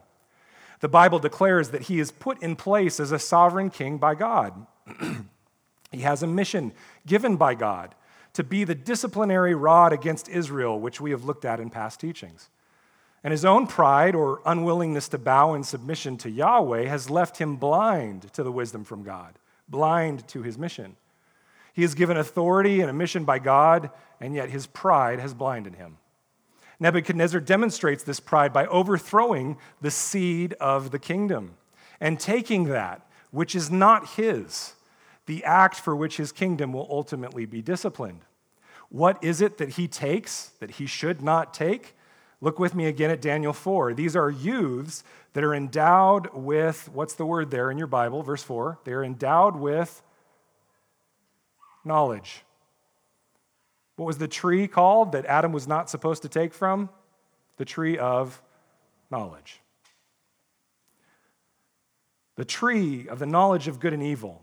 [0.81, 4.65] The Bible declares that he is put in place as a sovereign king by God.
[5.91, 6.73] he has a mission
[7.05, 7.95] given by God
[8.33, 12.49] to be the disciplinary rod against Israel, which we have looked at in past teachings.
[13.23, 17.57] And his own pride or unwillingness to bow in submission to Yahweh has left him
[17.57, 20.95] blind to the wisdom from God, blind to his mission.
[21.73, 25.75] He is given authority and a mission by God, and yet his pride has blinded
[25.75, 25.97] him.
[26.79, 31.55] Nebuchadnezzar demonstrates this pride by overthrowing the seed of the kingdom
[31.99, 34.73] and taking that which is not his,
[35.25, 38.21] the act for which his kingdom will ultimately be disciplined.
[38.89, 41.95] What is it that he takes that he should not take?
[42.41, 43.93] Look with me again at Daniel 4.
[43.93, 45.03] These are youths
[45.33, 48.23] that are endowed with, what's the word there in your Bible?
[48.23, 48.79] Verse 4.
[48.85, 50.01] They are endowed with
[51.89, 52.45] knowledge.
[53.97, 56.89] What was the tree called that Adam was not supposed to take from?
[57.57, 58.41] The tree of
[59.11, 59.59] knowledge.
[62.37, 64.41] The tree of the knowledge of good and evil.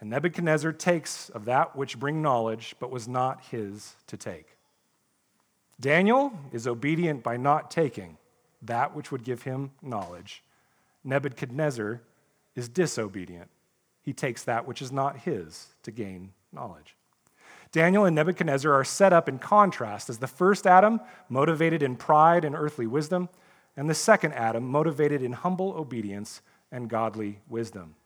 [0.00, 4.46] And Nebuchadnezzar takes of that which bring knowledge, but was not his to take.
[5.80, 8.16] Daniel is obedient by not taking
[8.62, 10.44] that which would give him knowledge.
[11.02, 12.00] Nebuchadnezzar
[12.54, 13.50] is disobedient
[14.06, 16.96] he takes that which is not his to gain knowledge.
[17.72, 22.44] Daniel and Nebuchadnezzar are set up in contrast as the first Adam, motivated in pride
[22.44, 23.28] and earthly wisdom,
[23.76, 26.40] and the second Adam, motivated in humble obedience
[26.70, 27.96] and godly wisdom.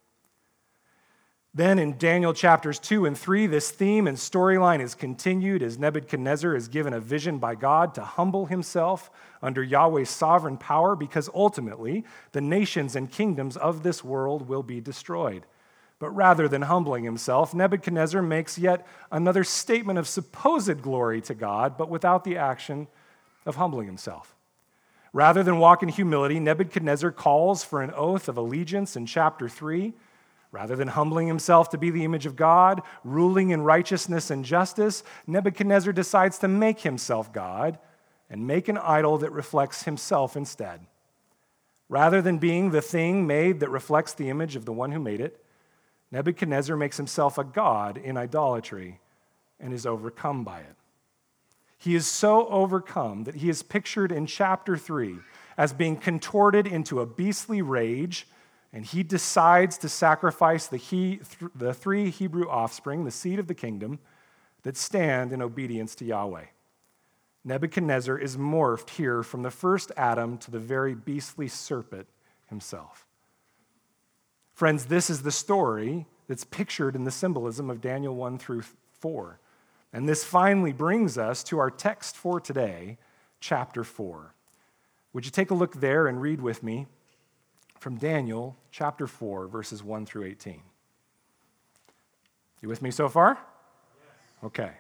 [1.53, 6.57] Then in Daniel chapters 2 and 3, this theme and storyline is continued as Nebuchadnezzar
[6.57, 9.11] is given a vision by God to humble himself
[9.43, 14.81] under Yahweh's sovereign power because ultimately the nations and kingdoms of this world will be
[14.81, 15.45] destroyed.
[16.01, 21.77] But rather than humbling himself, Nebuchadnezzar makes yet another statement of supposed glory to God,
[21.77, 22.89] but without the action
[23.47, 24.35] of humbling himself.
[25.13, 29.93] Rather than walk in humility, Nebuchadnezzar calls for an oath of allegiance in chapter 3.
[30.53, 35.05] Rather than humbling himself to be the image of God, ruling in righteousness and justice,
[35.27, 37.79] Nebuchadnezzar decides to make himself God
[38.31, 40.81] and make an idol that reflects himself instead.
[41.91, 45.21] Rather than being the thing made that reflects the image of the one who made
[45.21, 45.45] it,
[46.13, 49.01] Nebuchadnezzar makes himself a god in idolatry
[49.59, 50.77] and is overcome by it.
[51.79, 55.19] He is so overcome that he is pictured in chapter 3
[55.57, 58.27] as being contorted into a beastly rage,
[58.73, 61.21] and he decides to sacrifice the, he,
[61.55, 63.99] the three Hebrew offspring, the seed of the kingdom,
[64.63, 66.47] that stand in obedience to Yahweh.
[67.45, 72.07] Nebuchadnezzar is morphed here from the first Adam to the very beastly serpent
[72.49, 73.07] himself.
[74.61, 78.63] Friends, this is the story that's pictured in the symbolism of Daniel 1 through
[78.99, 79.41] 4.
[79.91, 82.99] And this finally brings us to our text for today,
[83.41, 84.35] chapter 4.
[85.15, 86.89] Would you take a look there and read with me
[87.79, 90.61] from Daniel chapter 4, verses 1 through 18?
[92.61, 93.39] You with me so far?
[93.39, 94.45] Yes.
[94.45, 94.73] Okay.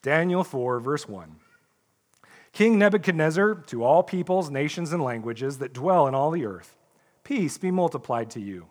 [0.00, 1.36] Daniel 4, verse 1.
[2.54, 6.72] King Nebuchadnezzar, to all peoples, nations, and languages that dwell in all the earth,
[7.26, 8.66] Peace be multiplied to you.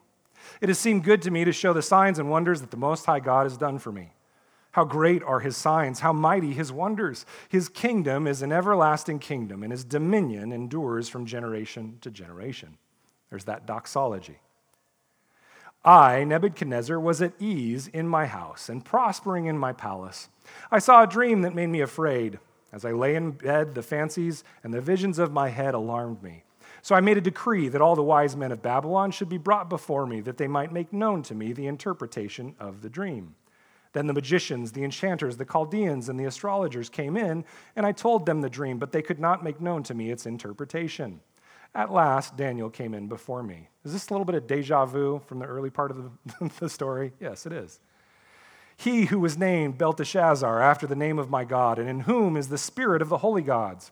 [0.62, 3.06] It has seemed good to me to show the signs and wonders that the Most
[3.06, 4.14] High God has done for me.
[4.72, 7.26] How great are his signs, how mighty his wonders.
[7.50, 12.78] His kingdom is an everlasting kingdom, and his dominion endures from generation to generation.
[13.30, 14.40] There's that doxology.
[15.84, 20.30] I, Nebuchadnezzar, was at ease in my house and prospering in my palace.
[20.72, 22.40] I saw a dream that made me afraid.
[22.72, 26.45] As I lay in bed, the fancies and the visions of my head alarmed me.
[26.86, 29.72] So I made a decree that all the wise men of Babylon should be brought
[29.72, 33.34] before me, that they might make known to me the interpretation of the dream.
[33.94, 37.44] Then the magicians, the enchanters, the Chaldeans, and the astrologers came in,
[37.76, 40.28] and I told them the dream, but they could not make known to me its
[40.28, 41.22] interpretation.
[41.74, 43.70] At last, Daniel came in before me.
[43.84, 46.70] Is this a little bit of deja vu from the early part of the, the
[46.70, 47.14] story?
[47.20, 47.80] Yes, it is.
[48.78, 52.50] He who was named Belteshazzar after the name of my God, and in whom is
[52.50, 53.92] the spirit of the holy gods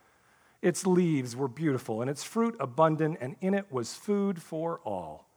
[0.61, 5.27] Its leaves were beautiful, and its fruit abundant, and in it was food for all.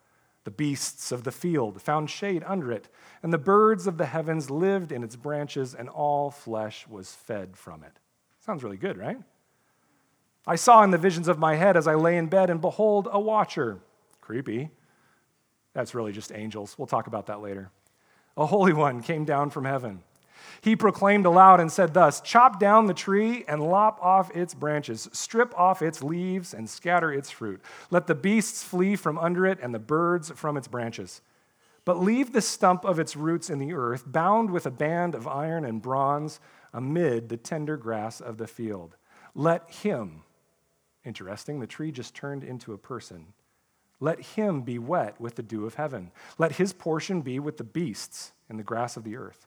[0.45, 2.89] The beasts of the field found shade under it,
[3.23, 7.57] and the birds of the heavens lived in its branches, and all flesh was fed
[7.57, 7.99] from it.
[8.41, 9.17] Sounds really good, right?
[10.47, 13.09] I saw in the visions of my head as I lay in bed, and behold,
[13.11, 13.79] a watcher.
[14.21, 14.71] Creepy.
[15.73, 16.77] That's really just angels.
[16.77, 17.71] We'll talk about that later.
[18.37, 20.03] A holy one came down from heaven.
[20.61, 25.09] He proclaimed aloud and said thus Chop down the tree and lop off its branches,
[25.13, 27.61] strip off its leaves and scatter its fruit.
[27.91, 31.21] Let the beasts flee from under it and the birds from its branches.
[31.85, 35.29] But leave the stump of its roots in the earth, bound with a band of
[35.29, 36.41] iron and bronze
[36.73, 38.97] amid the tender grass of the field.
[39.35, 40.23] Let him,
[41.05, 43.35] interesting, the tree just turned into a person.
[44.01, 46.11] Let him be wet with the dew of heaven.
[46.39, 49.47] Let his portion be with the beasts in the grass of the earth.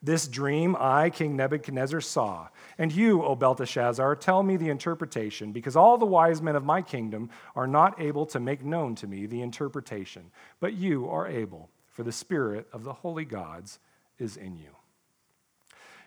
[0.00, 2.48] This dream I, King Nebuchadnezzar, saw.
[2.78, 6.82] And you, O Belteshazzar, tell me the interpretation, because all the wise men of my
[6.82, 10.30] kingdom are not able to make known to me the interpretation.
[10.60, 13.80] But you are able, for the spirit of the holy gods
[14.18, 14.70] is in you.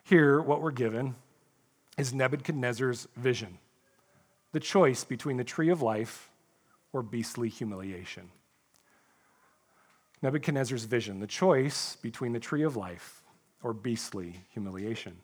[0.03, 1.15] Here, what we're given
[1.97, 3.57] is Nebuchadnezzar's vision
[4.53, 6.29] the choice between the tree of life
[6.91, 8.29] or beastly humiliation.
[10.21, 13.20] Nebuchadnezzar's vision, the choice between the tree of life
[13.63, 15.17] or beastly humiliation.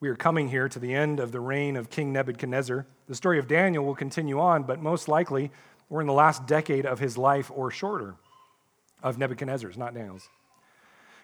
[0.00, 2.86] We are coming here to the end of the reign of King Nebuchadnezzar.
[3.06, 5.52] The story of Daniel will continue on, but most likely
[5.88, 8.16] we're in the last decade of his life or shorter
[9.02, 10.28] of Nebuchadnezzar's, not Daniel's.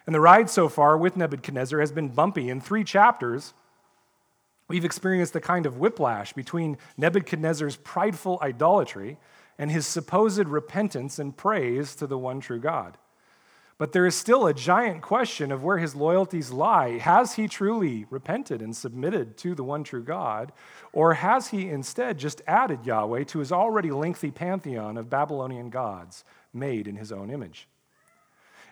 [0.06, 2.50] And the ride so far with Nebuchadnezzar has been bumpy.
[2.50, 3.52] In three chapters,
[4.68, 9.18] we've experienced the kind of whiplash between Nebuchadnezzar's prideful idolatry
[9.58, 12.96] and his supposed repentance and praise to the one true God.
[13.78, 16.98] But there is still a giant question of where his loyalties lie.
[16.98, 20.50] Has he truly repented and submitted to the one true God?
[20.92, 26.24] Or has he instead just added Yahweh to his already lengthy pantheon of Babylonian gods
[26.52, 27.68] made in his own image?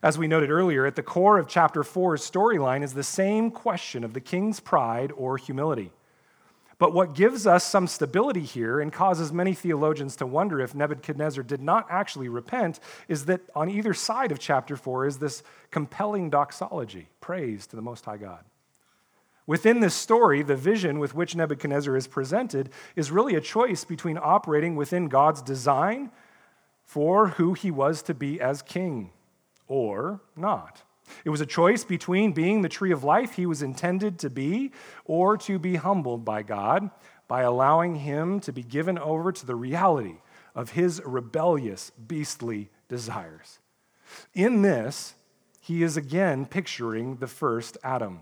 [0.03, 4.03] As we noted earlier, at the core of chapter 4's storyline is the same question
[4.03, 5.92] of the king's pride or humility.
[6.78, 11.42] But what gives us some stability here and causes many theologians to wonder if Nebuchadnezzar
[11.42, 16.28] did not actually repent is that on either side of chapter 4 is this compelling
[16.28, 18.44] doxology, praise to the Most High God.
[19.46, 24.18] Within this story, the vision with which Nebuchadnezzar is presented is really a choice between
[24.20, 26.10] operating within God's design
[26.84, 29.12] for who he was to be as king
[29.68, 30.82] or not.
[31.25, 34.73] It was a choice between being the tree of life he was intended to be
[35.05, 36.90] or to be humbled by God
[37.29, 40.16] by allowing him to be given over to the reality
[40.55, 43.59] of his rebellious, beastly desires.
[44.35, 45.14] In this,
[45.61, 48.21] he is again picturing the first Adam.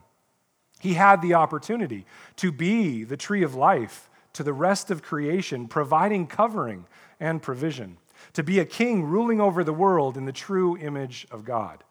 [0.81, 5.69] He had the opportunity to be the tree of life to the rest of creation,
[5.69, 6.87] providing covering
[7.21, 7.99] and provision,
[8.33, 11.84] to be a king ruling over the world in the true image of God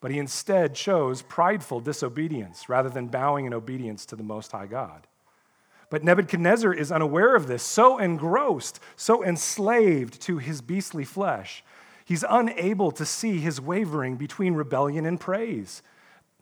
[0.00, 4.66] but he instead chose prideful disobedience rather than bowing in obedience to the Most High
[4.66, 5.06] God.
[5.90, 11.64] But Nebuchadnezzar is unaware of this, so engrossed, so enslaved to his beastly flesh.
[12.04, 15.82] He's unable to see his wavering between rebellion and praise.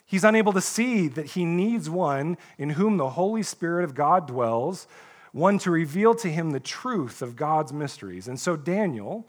[0.06, 4.26] He's unable to see that he needs one in whom the Holy Spirit of God
[4.26, 4.86] dwells,
[5.32, 8.28] one to reveal to him the truth of God's mysteries.
[8.28, 9.26] And so Daniel,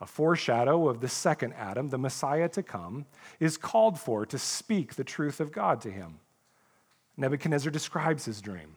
[0.00, 3.06] a foreshadow of the second Adam, the Messiah to come,
[3.40, 6.20] is called for to speak the truth of God to him.
[7.16, 8.76] Nebuchadnezzar describes his dream.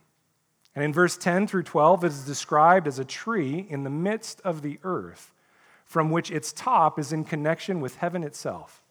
[0.76, 4.40] And in verse 10 through 12, it is described as a tree in the midst
[4.42, 5.34] of the earth,
[5.84, 8.84] from which its top is in connection with heaven itself.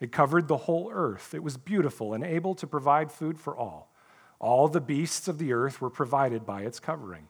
[0.00, 1.32] It covered the whole earth.
[1.32, 3.90] It was beautiful and able to provide food for all.
[4.38, 7.28] All the beasts of the earth were provided by its covering.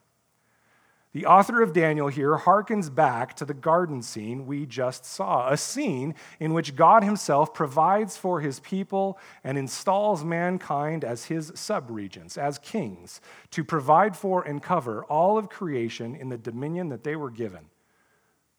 [1.15, 5.57] The author of Daniel here harkens back to the garden scene we just saw, a
[5.57, 12.37] scene in which God himself provides for his people and installs mankind as his subregents,
[12.37, 13.21] as kings,
[13.53, 17.67] to provide for and cover all of creation in the dominion that they were given.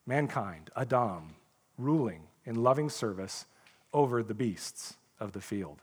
[0.05, 1.35] Mankind, Adam,
[1.77, 3.47] ruling in loving service
[3.91, 5.81] over the beasts of the field.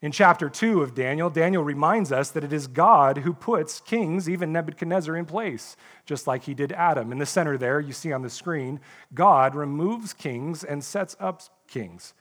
[0.00, 4.28] In chapter 2 of Daniel, Daniel reminds us that it is God who puts kings,
[4.28, 5.76] even Nebuchadnezzar, in place,
[6.06, 7.10] just like he did Adam.
[7.10, 8.78] In the center there, you see on the screen,
[9.12, 12.14] God removes kings and sets up kings.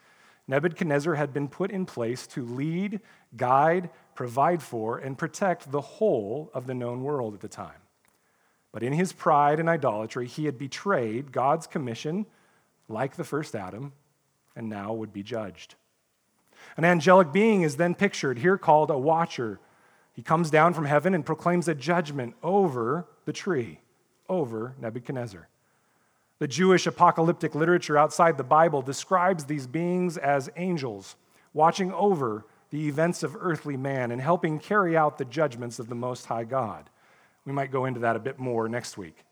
[0.48, 3.00] Nebuchadnezzar had been put in place to lead,
[3.36, 7.82] guide, provide for, and protect the whole of the known world at the time.
[8.72, 12.26] But in his pride and idolatry, he had betrayed God's commission,
[12.90, 13.94] like the first Adam,
[14.56, 15.76] and now would be judged.
[16.78, 19.60] An angelic being is then pictured, here called a watcher.
[20.14, 23.80] He comes down from heaven and proclaims a judgment over the tree,
[24.30, 25.48] over Nebuchadnezzar.
[26.40, 31.16] The Jewish apocalyptic literature outside the Bible describes these beings as angels,
[31.52, 35.96] watching over the events of earthly man and helping carry out the judgments of the
[35.96, 36.92] Most High God.
[37.44, 39.24] We might go into that a bit more next week.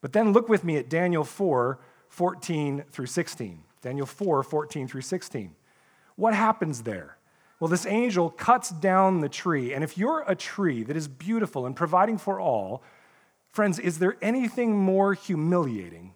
[0.00, 1.78] But then look with me at Daniel 4
[2.08, 3.62] 14 through 16.
[3.80, 5.54] Daniel 4 14 through 16.
[6.22, 7.16] What happens there?
[7.58, 9.74] Well, this angel cuts down the tree.
[9.74, 12.84] And if you're a tree that is beautiful and providing for all,
[13.50, 16.14] friends, is there anything more humiliating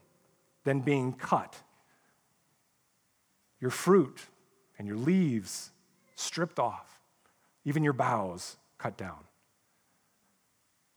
[0.63, 1.57] than being cut?
[3.61, 4.21] Your fruit
[4.79, 5.73] and your leaves
[6.15, 7.01] stripped off,
[7.65, 9.25] even your boughs cut down.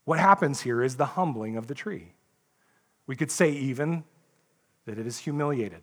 [0.06, 2.14] What happens here is the humbling of the tree.
[3.08, 4.04] We could say even
[4.86, 5.82] that it is humiliated.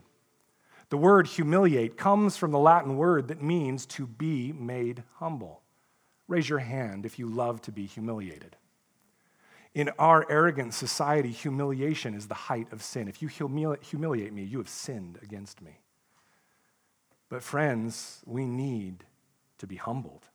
[0.89, 5.63] The word humiliate comes from the Latin word that means to be made humble.
[6.29, 8.57] Raise your hand if you love to be humiliated.
[9.75, 13.09] In our arrogant society, humiliation is the height of sin.
[13.09, 15.81] If you humiliate me, you have sinned against me.
[17.29, 19.05] But, friends, we need
[19.59, 20.29] to be humbled.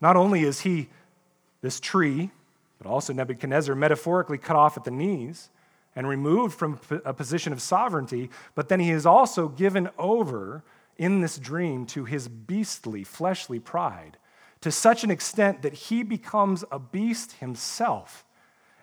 [0.00, 0.88] Not only is he,
[1.60, 2.30] this tree,
[2.78, 5.50] but also Nebuchadnezzar, metaphorically cut off at the knees,
[5.94, 10.64] and removed from a position of sovereignty, but then he is also given over
[10.96, 14.18] in this dream to his beastly, fleshly pride
[14.62, 18.24] to such an extent that he becomes a beast himself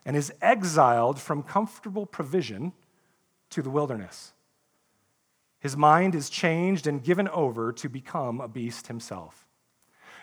[0.06, 2.74] and is exiled from comfortable provision
[3.50, 4.34] to the wilderness.
[5.60, 9.48] His mind is changed and given over to become a beast himself.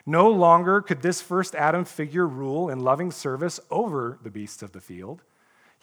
[0.04, 4.72] No longer could this first Adam figure rule in loving service over the beasts of
[4.72, 5.22] the field.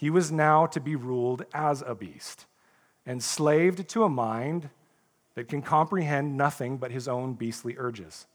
[0.03, 2.45] He was now to be ruled as a beast,
[3.07, 4.69] enslaved to a mind
[5.35, 8.27] that can comprehend nothing but his own beastly urges.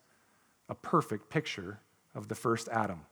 [0.70, 1.80] A perfect picture
[2.14, 3.02] of the first Adam.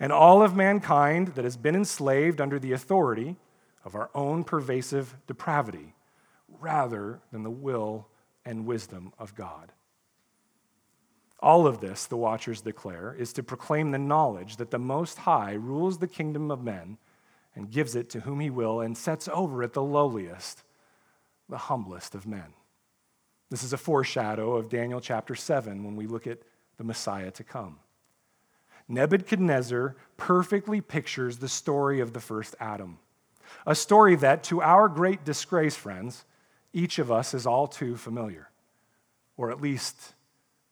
[0.00, 3.36] And all of mankind that has been enslaved under the authority
[3.84, 5.94] of our own pervasive depravity
[6.48, 8.08] rather than the will
[8.46, 9.70] and wisdom of God.
[11.40, 15.52] All of this, the watchers declare, is to proclaim the knowledge that the Most High
[15.52, 16.96] rules the kingdom of men
[17.54, 20.62] and gives it to whom he will and sets over it the lowliest,
[21.48, 22.54] the humblest of men.
[23.50, 26.38] This is a foreshadow of Daniel chapter 7 when we look at
[26.78, 27.78] the Messiah to come.
[28.88, 32.98] Nebuchadnezzar perfectly pictures the story of the first Adam,
[33.66, 36.24] a story that, to our great disgrace, friends,
[36.72, 38.48] each of us is all too familiar,
[39.36, 40.14] or at least,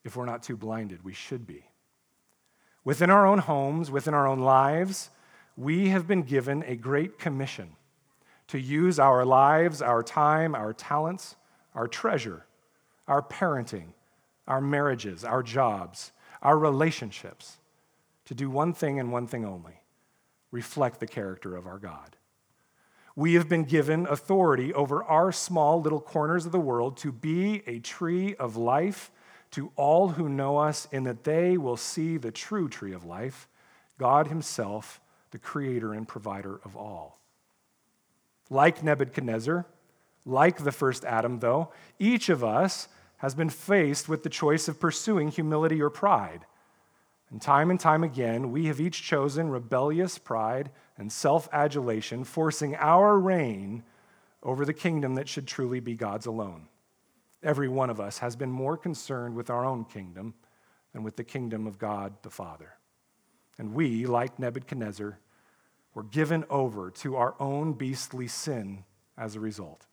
[0.02, 1.64] if we're not too blinded, we should be.
[2.84, 5.10] Within our own homes, within our own lives,
[5.60, 7.68] we have been given a great commission
[8.48, 11.36] to use our lives, our time, our talents,
[11.74, 12.46] our treasure,
[13.06, 13.92] our parenting,
[14.48, 17.58] our marriages, our jobs, our relationships
[18.24, 19.82] to do one thing and one thing only
[20.50, 22.16] reflect the character of our God.
[23.14, 27.62] We have been given authority over our small little corners of the world to be
[27.66, 29.12] a tree of life
[29.50, 33.46] to all who know us, in that they will see the true tree of life,
[33.98, 35.00] God Himself
[35.30, 37.20] the creator and provider of all.
[38.48, 39.66] Like Nebuchadnezzar,
[40.24, 44.80] like the first Adam, though, each of us has been faced with the choice of
[44.80, 46.46] pursuing humility or pride.
[47.30, 52.74] And time and time again, we have each chosen rebellious pride and self adulation, forcing
[52.76, 53.84] our reign
[54.42, 56.66] over the kingdom that should truly be God's alone.
[57.42, 60.34] Every one of us has been more concerned with our own kingdom
[60.92, 62.74] than with the kingdom of God the Father.
[63.58, 65.18] And we, like Nebuchadnezzar,
[65.94, 68.84] were given over to our own beastly sin
[69.18, 69.86] as a result.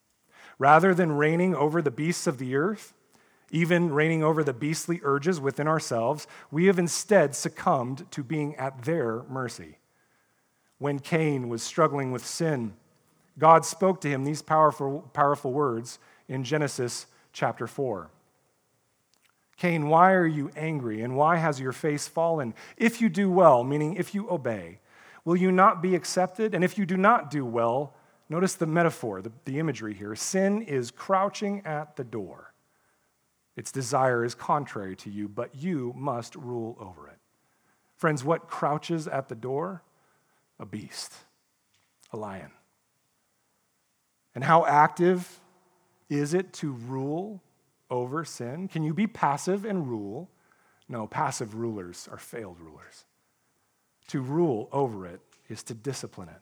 [0.60, 2.93] Rather than reigning over the beasts of the earth,
[3.51, 8.84] even reigning over the beastly urges within ourselves, we have instead succumbed to being at
[8.84, 9.78] their mercy.
[10.80, 12.74] When Cain was struggling with sin,
[13.39, 18.10] God spoke to him these powerful, powerful words in Genesis chapter 4.
[19.58, 22.53] Cain, why are you angry and why has your face fallen?
[22.78, 24.80] If you do well, meaning if you obey,
[25.26, 26.53] will you not be accepted?
[26.53, 27.95] And if you do not do well,
[28.30, 30.16] notice the metaphor, the, the imagery here.
[30.16, 32.53] Sin is crouching at the door.
[33.55, 37.18] Its desire is contrary to you, but you must rule over it.
[37.95, 39.82] Friends, what crouches at the door?
[40.60, 41.14] A beast,
[42.14, 42.51] a lion.
[44.36, 45.39] And how active
[46.10, 47.41] is it to rule
[47.89, 48.67] over sin?
[48.67, 50.29] Can you be passive and rule?
[50.89, 53.05] No, passive rulers are failed rulers.
[54.09, 55.19] To rule over it
[55.49, 56.41] is to discipline it.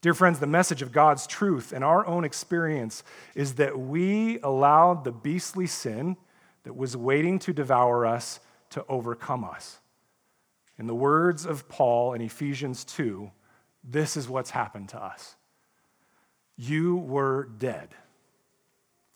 [0.00, 3.02] Dear friends, the message of God's truth and our own experience
[3.34, 6.16] is that we allowed the beastly sin
[6.64, 9.78] that was waiting to devour us to overcome us.
[10.78, 13.30] In the words of Paul in Ephesians 2,
[13.82, 15.36] this is what's happened to us.
[16.56, 17.88] You were dead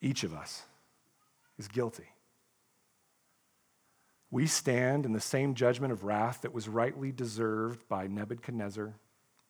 [0.00, 0.62] Each of us
[1.58, 2.08] is guilty
[4.30, 8.94] we stand in the same judgment of wrath that was rightly deserved by Nebuchadnezzar,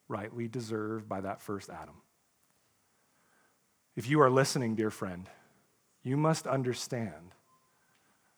[0.08, 1.96] rightly deserved by that first Adam.
[3.94, 5.28] If you are listening, dear friend,
[6.02, 7.34] you must understand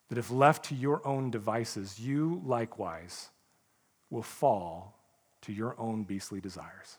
[0.08, 3.30] that if left to your own devices, you likewise
[4.10, 4.98] will fall
[5.42, 6.98] to your own beastly desires.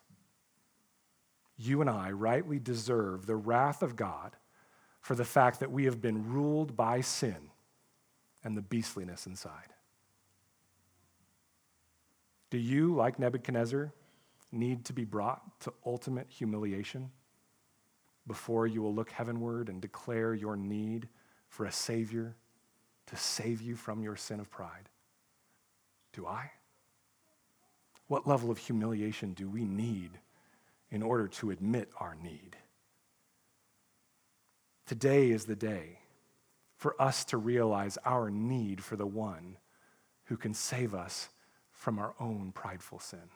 [1.58, 4.38] You and I rightly deserve the wrath of God
[5.04, 7.36] for the fact that we have been ruled by sin
[8.42, 9.74] and the beastliness inside.
[12.50, 13.92] Do you, like Nebuchadnezzar,
[14.54, 17.12] need to be brought to ultimate humiliation
[18.28, 21.10] before you will look heavenward and declare your need
[21.50, 22.38] for a Savior
[23.08, 24.88] to save you from your sin of pride?
[26.14, 26.50] Do I?
[28.08, 30.12] What level of humiliation do we need
[30.92, 32.56] in order to admit our need?
[34.86, 36.00] Today is the day
[36.76, 39.58] for us to realize our need for the one
[40.26, 41.30] who can save us
[41.72, 43.30] from our own prideful sin.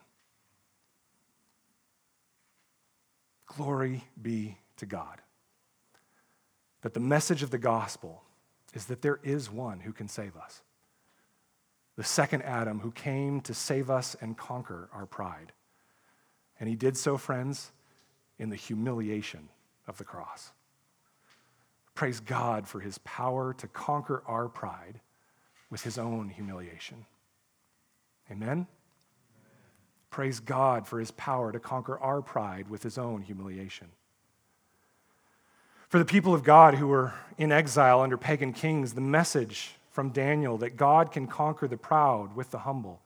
[3.45, 5.21] Glory be to God.
[6.81, 8.23] That the message of the gospel
[8.73, 10.61] is that there is one who can save us.
[11.95, 15.53] The second Adam who came to save us and conquer our pride.
[16.59, 17.71] And he did so, friends,
[18.37, 19.49] in the humiliation
[19.87, 20.51] of the cross.
[21.97, 24.99] Praise God for his power to conquer our pride
[25.71, 27.07] with his own humiliation.
[28.29, 28.67] Amen?
[30.11, 33.87] Praise God for his power to conquer our pride with his own humiliation.
[35.89, 40.11] For the people of God who were in exile under pagan kings, the message from
[40.11, 43.01] Daniel that God can conquer the proud with the humble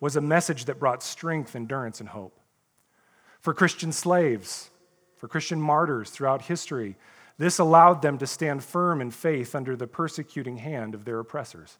[0.00, 2.40] was a message that brought strength, endurance, and hope.
[3.42, 4.70] For Christian slaves,
[5.18, 6.96] for Christian martyrs throughout history,
[7.38, 11.78] this allowed them to stand firm in faith under the persecuting hand of their oppressors.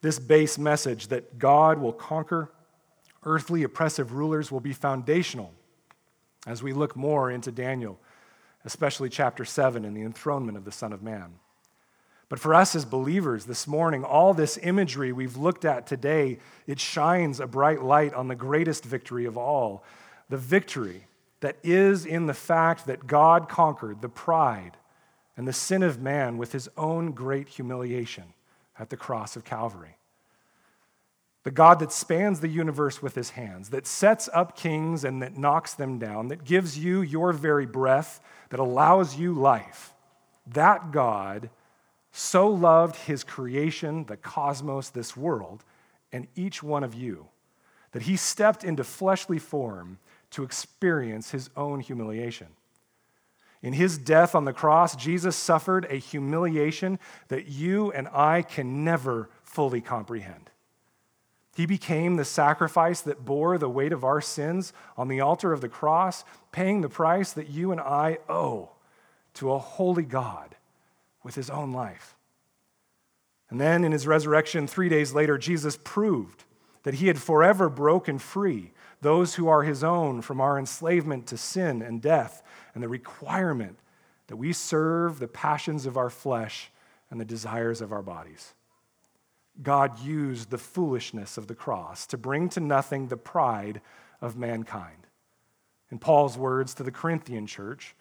[0.00, 2.52] This base message that God will conquer
[3.24, 5.52] earthly oppressive rulers will be foundational
[6.46, 7.98] as we look more into Daniel,
[8.64, 11.34] especially chapter 7 and the enthronement of the Son of Man.
[12.28, 16.80] But for us as believers this morning, all this imagery we've looked at today, it
[16.80, 19.84] shines a bright light on the greatest victory of all
[20.28, 21.06] the victory
[21.44, 24.78] that is in the fact that God conquered the pride
[25.36, 28.32] and the sin of man with his own great humiliation
[28.78, 29.98] at the cross of Calvary.
[31.42, 35.36] The God that spans the universe with his hands, that sets up kings and that
[35.36, 39.92] knocks them down, that gives you your very breath, that allows you life.
[40.46, 41.50] That God
[42.10, 45.62] so loved his creation, the cosmos, this world,
[46.10, 47.26] and each one of you,
[47.92, 49.98] that he stepped into fleshly form
[50.34, 52.48] to experience his own humiliation.
[53.62, 58.84] In his death on the cross, Jesus suffered a humiliation that you and I can
[58.84, 60.50] never fully comprehend.
[61.56, 65.60] He became the sacrifice that bore the weight of our sins on the altar of
[65.60, 68.70] the cross, paying the price that you and I owe
[69.34, 70.56] to a holy God
[71.22, 72.16] with his own life.
[73.48, 76.42] And then in his resurrection, three days later, Jesus proved
[76.82, 78.72] that he had forever broken free
[79.04, 82.42] those who are his own from our enslavement to sin and death
[82.74, 83.78] and the requirement
[84.28, 86.72] that we serve the passions of our flesh
[87.10, 88.54] and the desires of our bodies.
[89.62, 93.82] God used the foolishness of the cross to bring to nothing the pride
[94.22, 95.06] of mankind.
[95.90, 97.94] In Paul's words to the Corinthian church,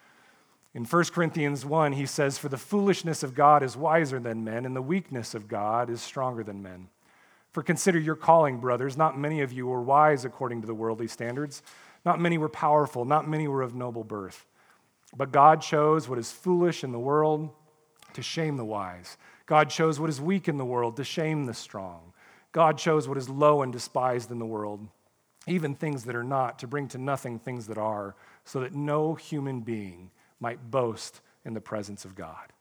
[0.73, 4.65] in 1 Corinthians 1, he says, For the foolishness of God is wiser than men,
[4.65, 6.87] and the weakness of God is stronger than men.
[7.53, 8.97] For consider your calling, brothers.
[8.97, 11.61] Not many of you were wise according to the worldly standards.
[12.03, 13.05] Not many were powerful.
[13.05, 14.45] Not many were of noble birth.
[15.15, 17.51] But God chose what is foolish in the world
[18.13, 19.17] to shame the wise.
[19.45, 22.13] God chose what is weak in the world to shame the strong.
[22.51, 24.87] God chose what is low and despised in the world,
[25.47, 29.15] even things that are not, to bring to nothing things that are, so that no
[29.15, 32.53] human being might boast in the presence of God.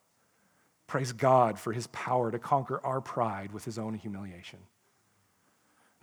[0.87, 4.59] Praise God for his power to conquer our pride with his own humiliation.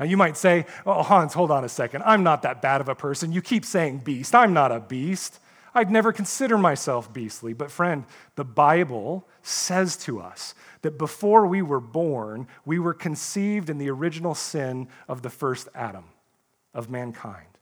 [0.01, 2.03] Now, you might say, Oh, Hans, hold on a second.
[2.07, 3.32] I'm not that bad of a person.
[3.32, 4.34] You keep saying beast.
[4.34, 5.38] I'm not a beast.
[5.74, 7.53] I'd never consider myself beastly.
[7.53, 13.68] But, friend, the Bible says to us that before we were born, we were conceived
[13.68, 16.05] in the original sin of the first Adam,
[16.72, 17.59] of mankind.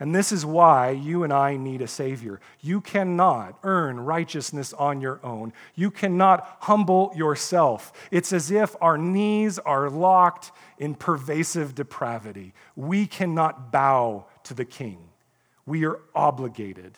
[0.00, 2.40] And this is why you and I need a Savior.
[2.62, 5.52] You cannot earn righteousness on your own.
[5.74, 7.92] You cannot humble yourself.
[8.10, 12.54] It's as if our knees are locked in pervasive depravity.
[12.74, 15.10] We cannot bow to the King.
[15.66, 16.96] We are obligated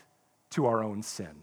[0.50, 1.42] to our own sin.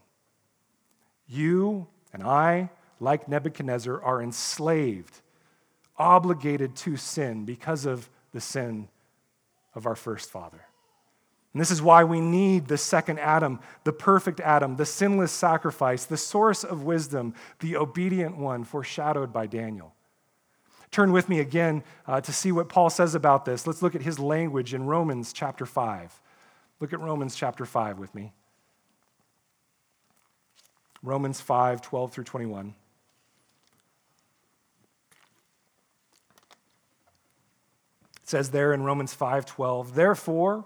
[1.28, 2.70] You and I,
[3.02, 5.20] like Nebuchadnezzar, are enslaved,
[5.98, 8.88] obligated to sin because of the sin
[9.76, 10.62] of our first father.
[11.54, 16.06] And this is why we need the second Adam, the perfect Adam, the sinless sacrifice,
[16.06, 19.96] the source of wisdom, the obedient one foreshadowed by Daniel.
[20.92, 23.66] Turn with me again uh, to see what Paul says about this.
[23.66, 26.20] Let's look at his language in Romans chapter 5.
[26.80, 28.32] Look at Romans chapter 5 with me.
[31.02, 32.74] Romans 5 12 through 21.
[38.22, 40.66] It says there in Romans 5 12, therefore,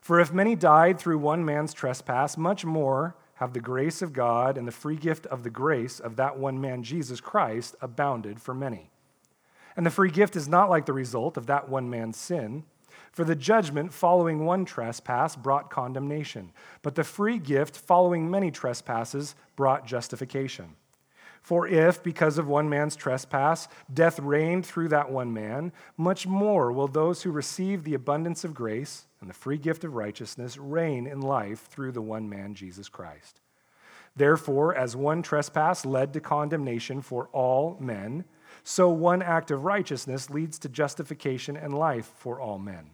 [0.00, 4.56] For if many died through one man's trespass, much more have the grace of God
[4.58, 8.54] and the free gift of the grace of that one man, Jesus Christ, abounded for
[8.54, 8.90] many.
[9.76, 12.64] And the free gift is not like the result of that one man's sin.
[13.12, 19.34] For the judgment following one trespass brought condemnation, but the free gift following many trespasses
[19.56, 20.76] brought justification.
[21.42, 26.70] For if, because of one man's trespass, death reigned through that one man, much more
[26.72, 31.06] will those who receive the abundance of grace and the free gift of righteousness reign
[31.06, 33.40] in life through the one man, Jesus Christ.
[34.16, 38.24] Therefore, as one trespass led to condemnation for all men,
[38.64, 42.90] so one act of righteousness leads to justification and life for all men.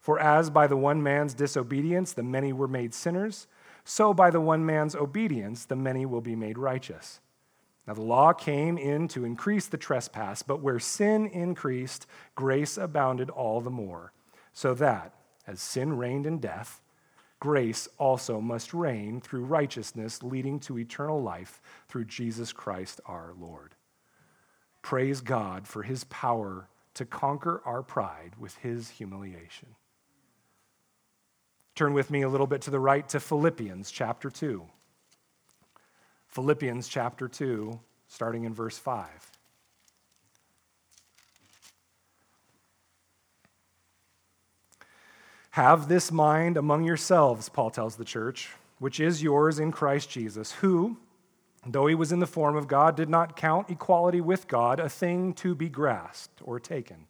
[0.00, 3.46] For as by the one man's disobedience the many were made sinners,
[3.84, 7.20] so by the one man's obedience the many will be made righteous.
[7.86, 13.30] Now, the law came in to increase the trespass, but where sin increased, grace abounded
[13.30, 14.12] all the more,
[14.52, 15.14] so that,
[15.48, 16.82] as sin reigned in death,
[17.40, 23.74] grace also must reign through righteousness, leading to eternal life through Jesus Christ our Lord.
[24.82, 29.68] Praise God for his power to conquer our pride with his humiliation.
[31.74, 34.66] Turn with me a little bit to the right to Philippians chapter 2.
[36.26, 37.78] Philippians chapter 2,
[38.08, 39.27] starting in verse 5.
[45.58, 50.52] Have this mind among yourselves, Paul tells the church, which is yours in Christ Jesus,
[50.52, 50.98] who,
[51.66, 54.88] though he was in the form of God, did not count equality with God a
[54.88, 57.08] thing to be grasped or taken,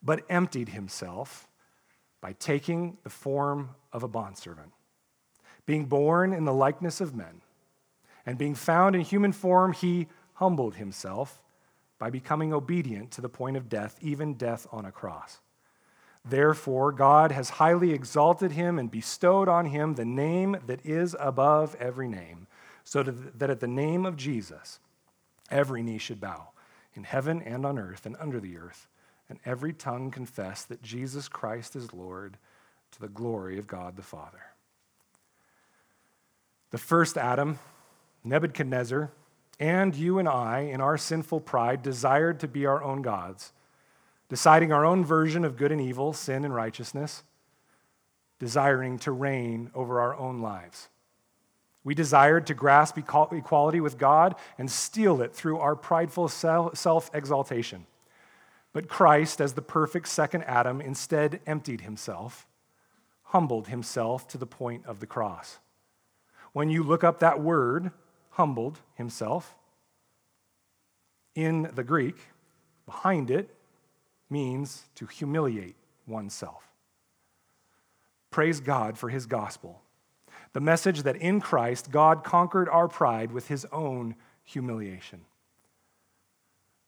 [0.00, 1.48] but emptied himself
[2.20, 4.70] by taking the form of a bondservant,
[5.66, 7.40] being born in the likeness of men
[8.24, 11.42] and being found in human form, he humbled himself
[11.98, 15.40] by becoming obedient to the point of death, even death on a cross.
[16.24, 21.74] Therefore, God has highly exalted him and bestowed on him the name that is above
[21.76, 22.46] every name,
[22.84, 24.78] so that at the name of Jesus,
[25.50, 26.48] every knee should bow,
[26.94, 28.88] in heaven and on earth and under the earth,
[29.28, 32.36] and every tongue confess that Jesus Christ is Lord
[32.92, 34.42] to the glory of God the Father.
[36.70, 37.58] The first Adam,
[38.22, 39.10] Nebuchadnezzar,
[39.58, 43.52] and you and I, in our sinful pride, desired to be our own gods
[44.32, 47.22] deciding our own version of good and evil, sin and righteousness,
[48.38, 50.88] desiring to reign over our own lives.
[51.84, 57.84] We desired to grasp equality with God and steal it through our prideful self exaltation.
[58.72, 62.46] But Christ, as the perfect second Adam, instead emptied himself,
[63.24, 65.58] humbled himself to the point of the cross.
[66.54, 67.90] When you look up that word,
[68.30, 69.54] humbled himself,
[71.34, 72.16] in the Greek,
[72.86, 73.54] behind it
[74.32, 75.76] means to humiliate
[76.06, 76.64] oneself.
[78.30, 79.82] Praise God for his gospel.
[80.54, 85.20] The message that in Christ, God conquered our pride with his own humiliation.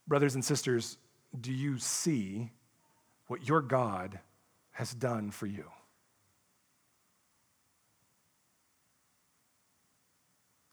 [0.08, 0.98] Brothers and sisters,
[1.38, 2.50] do you see
[3.26, 4.18] what your God
[4.72, 5.64] has done for you?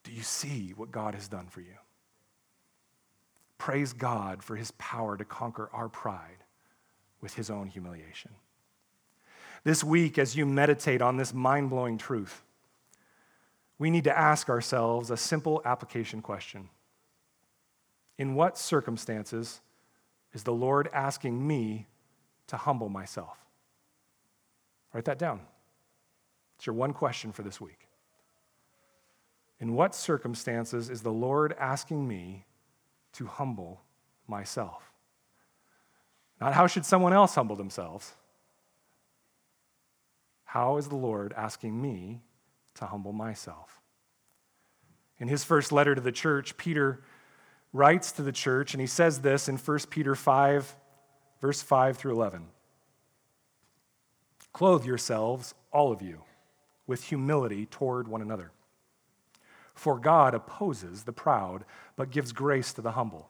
[0.04, 1.78] Do you see what God has done for you?
[3.58, 6.41] Praise God for his power to conquer our pride
[7.22, 8.32] with his own humiliation.
[9.64, 12.44] This week, as you meditate on this mind blowing truth,
[13.78, 16.70] we need to ask ourselves a simple application question
[18.18, 19.62] In what circumstances
[20.34, 21.88] is the Lord asking me
[22.48, 23.38] to humble myself?
[24.94, 25.42] Write that down.
[26.58, 27.88] It's your one question for this week.
[29.60, 32.46] In what circumstances is the Lord asking me
[33.14, 33.82] to humble
[34.28, 34.91] myself?
[36.42, 38.14] Not how should someone else humble themselves?
[40.44, 42.22] How is the Lord asking me
[42.76, 43.80] to humble myself?
[45.20, 47.04] In his first letter to the church, Peter
[47.72, 50.76] writes to the church, and he says this in 1 Peter 5,
[51.40, 52.48] verse 5 through 11
[54.52, 56.24] Clothe yourselves, all of you,
[56.88, 58.52] with humility toward one another.
[59.76, 61.66] For God opposes the proud,
[61.96, 63.30] but gives grace to the humble.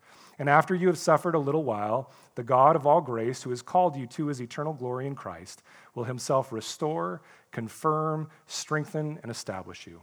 [0.41, 3.61] And after you have suffered a little while, the God of all grace, who has
[3.61, 5.61] called you to his eternal glory in Christ,
[5.93, 7.21] will himself restore,
[7.51, 10.01] confirm, strengthen, and establish you.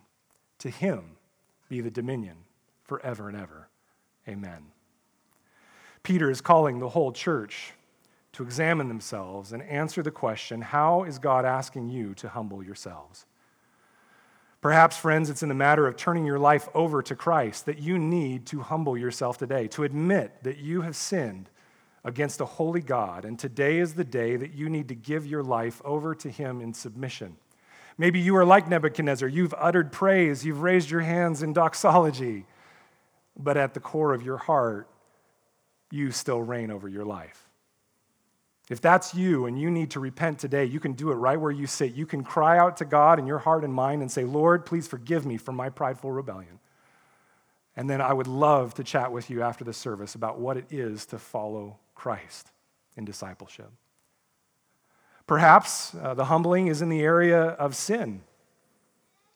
[0.61, 1.17] To him
[1.69, 2.37] be the dominion
[2.85, 3.69] forever and ever.
[4.29, 4.67] Amen.
[6.05, 7.73] Peter is calling the whole church
[8.35, 13.27] to examine themselves and answer the question how is God asking you to humble yourselves?
[14.61, 17.97] Perhaps, friends, it's in the matter of turning your life over to Christ that you
[17.97, 21.49] need to humble yourself today, to admit that you have sinned
[22.05, 25.43] against a holy God, and today is the day that you need to give your
[25.43, 27.37] life over to Him in submission.
[27.97, 29.29] Maybe you are like Nebuchadnezzar.
[29.29, 32.47] You've uttered praise, you've raised your hands in doxology,
[33.37, 34.89] but at the core of your heart,
[35.91, 37.48] you still reign over your life.
[38.71, 41.51] If that's you and you need to repent today, you can do it right where
[41.51, 41.95] you sit.
[41.95, 44.87] You can cry out to God in your heart and mind and say, Lord, please
[44.87, 46.61] forgive me for my prideful rebellion.
[47.77, 50.67] And then I would love to chat with you after the service about what it
[50.71, 52.51] is to follow Christ
[52.97, 53.71] in discipleship.
[55.27, 58.23] Perhaps uh, the humbling is in the area of sin.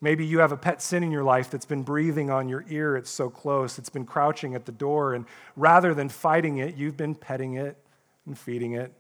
[0.01, 2.97] Maybe you have a pet sin in your life that's been breathing on your ear.
[2.97, 3.79] It's so close.
[3.79, 5.15] It's been crouching at the door.
[5.15, 5.25] And
[5.57, 7.79] rather than fighting it, you've been petting it
[8.27, 8.93] and feeding it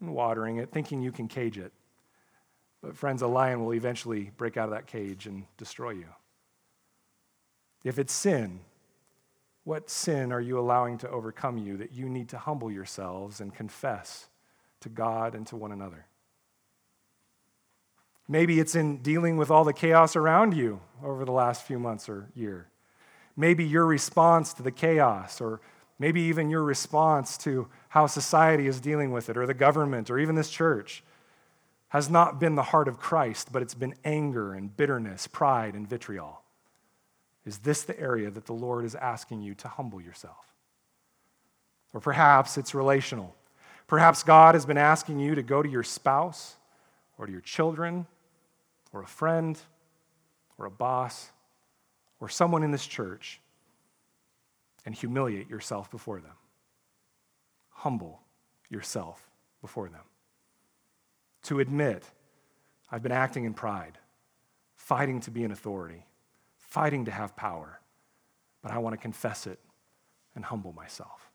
[0.00, 1.72] and watering it, thinking you can cage it.
[2.82, 6.06] But, friends, a lion will eventually break out of that cage and destroy you.
[7.84, 8.60] If it's sin,
[9.64, 13.54] what sin are you allowing to overcome you that you need to humble yourselves and
[13.54, 14.28] confess
[14.80, 16.06] to God and to one another?
[18.26, 22.08] Maybe it's in dealing with all the chaos around you over the last few months
[22.08, 22.68] or year.
[23.36, 25.60] Maybe your response to the chaos or
[26.00, 30.18] maybe even your response to how society is dealing with it, or the government, or
[30.18, 31.04] even this church,
[31.90, 35.88] has not been the heart of Christ, but it's been anger and bitterness, pride and
[35.88, 36.40] vitriol.
[37.44, 40.54] Is this the area that the Lord is asking you to humble yourself?
[41.92, 43.34] Or perhaps it's relational.
[43.86, 46.56] Perhaps God has been asking you to go to your spouse
[47.18, 48.06] or to your children
[48.92, 49.58] or a friend
[50.56, 51.30] or a boss
[52.20, 53.40] or someone in this church
[54.84, 56.36] and humiliate yourself before them.
[57.70, 58.20] Humble
[58.68, 60.04] yourself before them.
[61.44, 62.04] To admit,
[62.90, 63.98] I've been acting in pride,
[64.74, 66.04] fighting to be an authority,
[66.56, 67.80] fighting to have power,
[68.62, 69.58] but I want to confess it
[70.34, 71.30] and humble myself.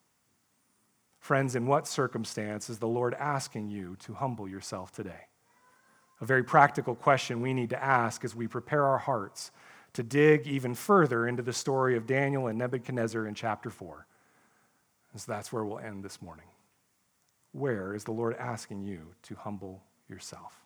[1.20, 5.28] Friends, in what circumstance is the Lord asking you to humble yourself today?
[6.22, 9.52] A very practical question we need to ask as we prepare our hearts
[9.96, 14.06] to dig even further into the story of Daniel and Nebuchadnezzar in chapter 4.
[15.12, 16.48] And so that's where we'll end this morning.
[17.54, 20.65] Where is the Lord asking you to humble yourself?